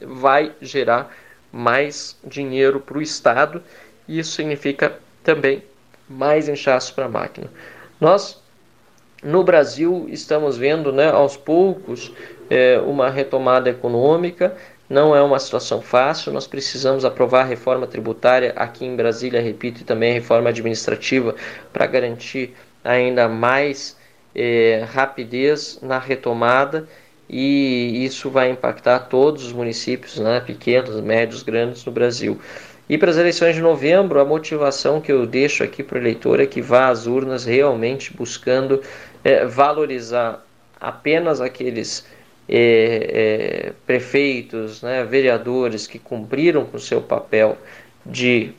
[0.00, 1.14] vai gerar
[1.52, 3.62] mais dinheiro para o Estado
[4.08, 5.62] isso significa também
[6.08, 7.50] mais inchaço para a máquina.
[8.00, 8.42] Nós,
[9.22, 12.12] no Brasil, estamos vendo né, aos poucos
[12.50, 14.54] é, uma retomada econômica,
[14.88, 19.80] não é uma situação fácil, nós precisamos aprovar a reforma tributária aqui em Brasília, repito,
[19.80, 21.34] e também a reforma administrativa
[21.72, 22.54] para garantir
[22.84, 23.96] ainda mais
[24.34, 26.86] é, rapidez na retomada
[27.28, 32.38] e isso vai impactar todos os municípios, né, pequenos, médios, grandes no Brasil.
[32.88, 36.38] E para as eleições de novembro, a motivação que eu deixo aqui para o eleitor
[36.38, 38.82] é que vá às urnas realmente buscando
[39.22, 40.44] é, valorizar
[40.78, 42.06] apenas aqueles
[42.46, 47.56] é, é, prefeitos, né, vereadores que cumpriram com seu papel
[48.04, 48.52] de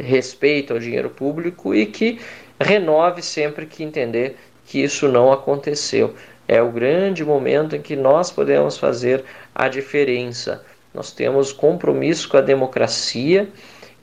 [0.00, 2.20] respeito ao dinheiro público e que
[2.60, 4.36] renove sempre que entender
[4.72, 6.14] que isso não aconteceu.
[6.48, 9.24] É o grande momento em que nós podemos fazer
[9.54, 13.48] a diferença nós temos compromisso com a democracia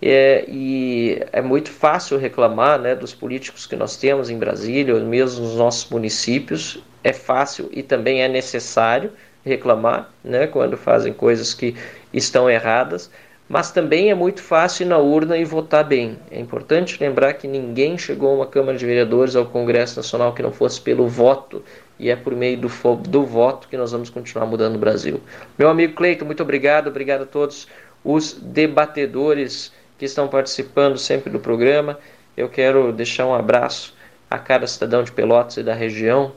[0.01, 5.01] é, e é muito fácil reclamar né, dos políticos que nós temos em Brasília, ou
[5.01, 6.81] mesmo nos nossos municípios.
[7.03, 9.11] É fácil e também é necessário
[9.45, 11.75] reclamar né, quando fazem coisas que
[12.13, 13.11] estão erradas,
[13.49, 16.19] mas também é muito fácil ir na urna e votar bem.
[16.30, 20.43] É importante lembrar que ninguém chegou a uma Câmara de Vereadores ao Congresso Nacional que
[20.43, 21.63] não fosse pelo voto
[21.97, 22.69] e é por meio do,
[23.07, 25.19] do voto que nós vamos continuar mudando o Brasil.
[25.57, 27.67] Meu amigo Cleiton, muito obrigado, obrigado a todos
[28.05, 31.97] os debatedores que estão participando sempre do programa.
[32.38, 33.95] Eu quero deixar um abraço
[34.30, 36.34] a cada cidadão de Pelotas e da região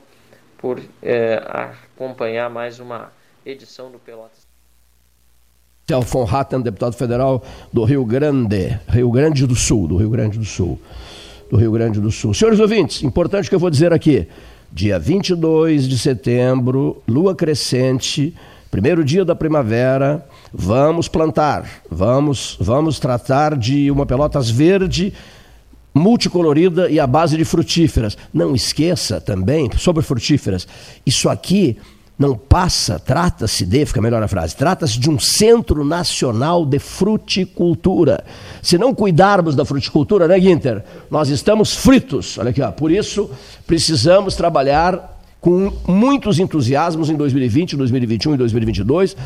[0.57, 3.13] por é, acompanhar mais uma
[3.45, 4.42] edição do Pelotas.
[5.87, 7.43] Telfon Hatten, deputado federal
[7.73, 10.79] do Rio Grande, Rio Grande do Sul, do Rio Grande do Sul,
[11.51, 12.33] do Rio Grande do Sul.
[12.33, 14.27] Senhores ouvintes, importante que eu vou dizer aqui.
[14.73, 18.35] Dia 22 de setembro, lua crescente,
[18.71, 25.13] primeiro dia da primavera, vamos plantar, vamos, vamos tratar de uma pelotas verde
[25.95, 28.17] multicolorida e à base de frutíferas.
[28.33, 30.67] Não esqueça também, sobre frutíferas,
[31.05, 31.77] isso aqui
[32.19, 38.25] não passa, trata-se de, fica melhor a frase, trata-se de um centro nacional de fruticultura.
[38.63, 40.85] Se não cuidarmos da fruticultura, né, Guinter?
[41.11, 42.39] Nós estamos fritos.
[42.39, 42.71] Olha aqui, ó.
[42.71, 43.31] por isso
[43.67, 45.13] precisamos trabalhar
[45.43, 49.17] com muitos entusiasmos em 2020, 2021 e 2022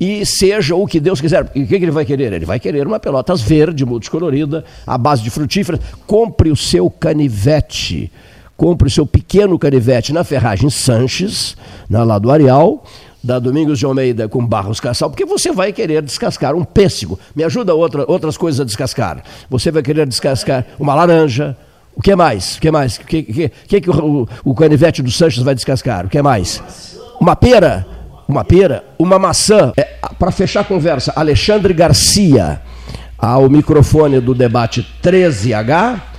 [0.00, 1.50] e seja o que Deus quiser.
[1.54, 2.32] E o que, ele vai querer?
[2.32, 5.78] Ele vai querer uma pelotas verde, multicolorida, à base de frutíferas.
[6.06, 8.10] Compre o seu canivete.
[8.58, 11.56] Compre o seu pequeno canivete na Ferragem Sanches,
[11.88, 12.82] na lá do Areal,
[13.22, 17.16] da Domingos de Almeida com Barros Cassal, porque você vai querer descascar um pêssego.
[17.36, 19.22] Me ajuda outra, outras coisas a descascar.
[19.48, 21.56] Você vai querer descascar uma laranja,
[21.94, 22.56] o que mais?
[22.56, 22.96] O que mais?
[22.96, 26.06] O que, que, que, que o, o, canivete do Sanches vai descascar?
[26.06, 26.60] O que mais?
[27.20, 27.86] Uma pera?
[28.26, 28.84] Uma pera?
[28.98, 29.72] Uma maçã?
[29.76, 29.84] É,
[30.18, 32.60] Para fechar a conversa, Alexandre Garcia,
[33.16, 36.17] ao microfone do debate 13H.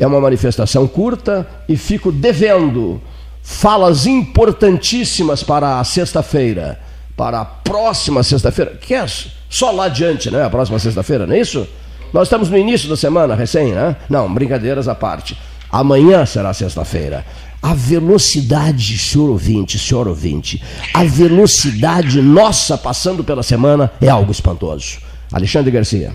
[0.00, 3.00] É uma manifestação curta e fico devendo
[3.42, 6.80] falas importantíssimas para a sexta-feira,
[7.16, 9.06] para a próxima sexta-feira, que é
[9.48, 10.42] só lá adiante, né?
[10.42, 11.68] A próxima sexta-feira, não é isso?
[12.12, 13.94] Nós estamos no início da semana, recém, né?
[14.08, 15.36] Não, brincadeiras à parte.
[15.70, 17.24] Amanhã será sexta-feira.
[17.62, 20.62] A velocidade, senhor ouvinte, senhor ouvinte,
[20.94, 24.98] a velocidade nossa passando pela semana é algo espantoso.
[25.30, 26.12] Alexandre Garcia.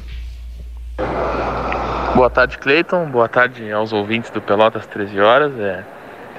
[2.16, 3.08] Boa tarde, Cleiton.
[3.08, 5.60] Boa tarde aos ouvintes do Pelotas 13 Horas.
[5.60, 5.84] É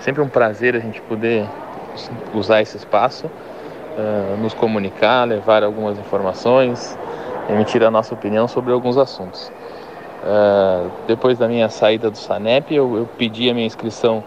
[0.00, 1.46] sempre um prazer a gente poder
[2.32, 6.98] usar esse espaço, uh, nos comunicar, levar algumas informações,
[7.50, 9.52] emitir a nossa opinião sobre alguns assuntos.
[10.24, 14.24] Uh, depois da minha saída do SANEP, eu, eu pedi a minha inscrição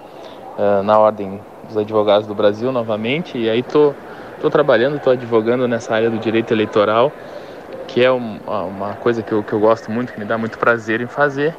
[0.56, 3.96] uh, na Ordem dos Advogados do Brasil novamente, e aí estou
[4.36, 7.12] tô, tô trabalhando, estou advogando nessa área do direito eleitoral,
[7.90, 10.58] que é um, uma coisa que eu, que eu gosto muito, que me dá muito
[10.58, 11.54] prazer em fazer.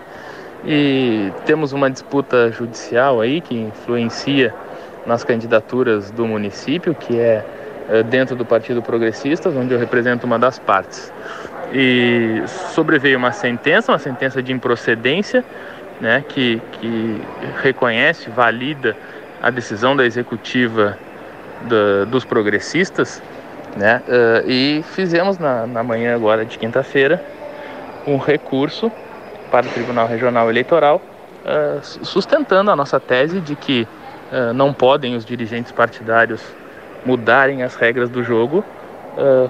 [0.65, 4.55] E temos uma disputa judicial aí que influencia
[5.07, 7.45] nas candidaturas do município, que é,
[7.89, 11.13] é dentro do Partido Progressistas, onde eu represento uma das partes
[11.73, 12.43] e
[12.75, 15.45] sobreveio uma sentença, uma sentença de improcedência,
[16.01, 17.21] né, que, que
[17.63, 18.97] reconhece, valida
[19.43, 20.99] a decisão da executiva
[21.63, 23.23] da, dos progressistas,
[23.77, 27.23] né, uh, e fizemos na, na manhã agora de quinta-feira
[28.07, 28.91] um recurso
[29.51, 31.01] para o Tribunal Regional Eleitoral,
[31.45, 33.87] uh, sustentando a nossa tese de que
[34.33, 36.43] uh, não podem os dirigentes partidários
[37.05, 38.65] mudarem as regras do jogo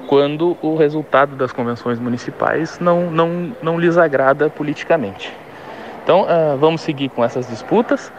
[0.09, 5.33] quando o resultado das convenções municipais não, não, não lhes agrada politicamente.
[6.03, 6.27] Então,
[6.59, 8.11] vamos seguir com essas disputas,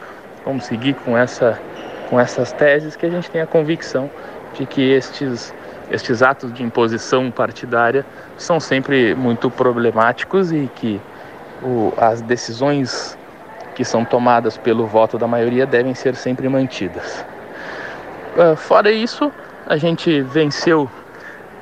[0.46, 1.60] vamos seguir com, essa,
[2.10, 4.10] com essas teses que a gente tem a convicção
[4.54, 5.54] de que estes,
[5.92, 8.06] estes atos de imposição partidária
[8.38, 11.00] são sempre muito problemáticos e que
[11.62, 13.18] o, as decisões
[13.76, 17.26] que são tomadas pelo voto da maioria devem ser sempre mantidas.
[18.36, 19.32] Uh, fora isso,
[19.68, 20.90] a gente venceu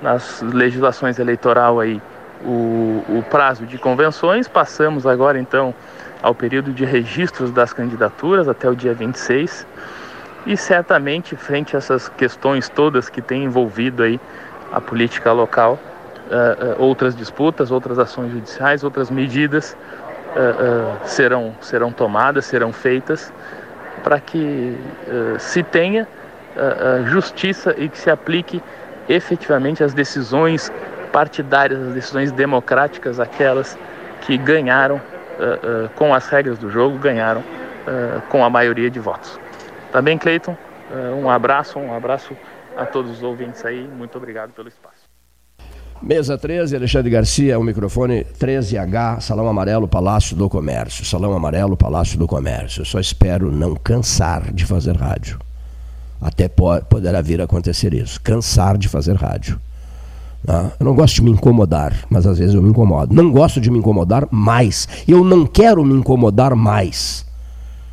[0.01, 2.01] nas legislações eleitoral aí
[2.45, 5.73] o, o prazo de convenções, passamos agora então
[6.21, 9.65] ao período de registros das candidaturas até o dia 26
[10.49, 14.19] e certamente frente a essas questões todas que têm envolvido aí
[14.71, 15.77] a política local,
[16.25, 19.77] uh, uh, outras disputas, outras ações judiciais, outras medidas
[20.31, 23.31] uh, serão, serão tomadas, serão feitas
[24.03, 24.75] para que
[25.39, 26.07] se tenha
[27.07, 28.63] justiça e que se aplique
[29.09, 30.71] efetivamente as decisões
[31.11, 33.77] partidárias, as decisões democráticas, aquelas
[34.21, 35.01] que ganharam
[35.95, 37.43] com as regras do jogo, ganharam
[38.29, 39.37] com a maioria de votos.
[39.91, 40.55] Tá bem, Cleiton?
[41.21, 42.35] um abraço, um abraço
[42.75, 45.07] a todos os ouvintes aí, muito obrigado pelo espaço.
[46.01, 51.05] Mesa 13, Alexandre Garcia, o microfone 13H, Salão Amarelo, Palácio do Comércio.
[51.05, 52.81] Salão Amarelo, Palácio do Comércio.
[52.81, 55.37] Eu só espero não cansar de fazer rádio
[56.21, 58.19] até poderá vir a acontecer isso.
[58.21, 59.59] Cansar de fazer rádio.
[60.45, 60.71] Tá?
[60.79, 63.13] Eu não gosto de me incomodar, mas às vezes eu me incomodo.
[63.13, 64.87] Não gosto de me incomodar mais.
[65.07, 67.25] Eu não quero me incomodar mais.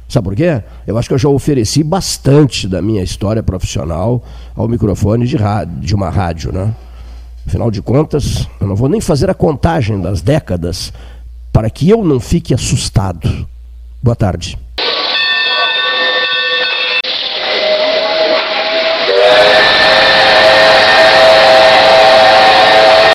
[0.09, 0.63] Sabe por quê?
[0.87, 4.23] Eu acho que eu já ofereci bastante da minha história profissional
[4.55, 6.75] ao microfone de, rádio, de uma rádio, né?
[7.47, 10.93] Afinal de contas, eu não vou nem fazer a contagem das décadas
[11.53, 13.47] para que eu não fique assustado.
[14.03, 14.59] Boa tarde.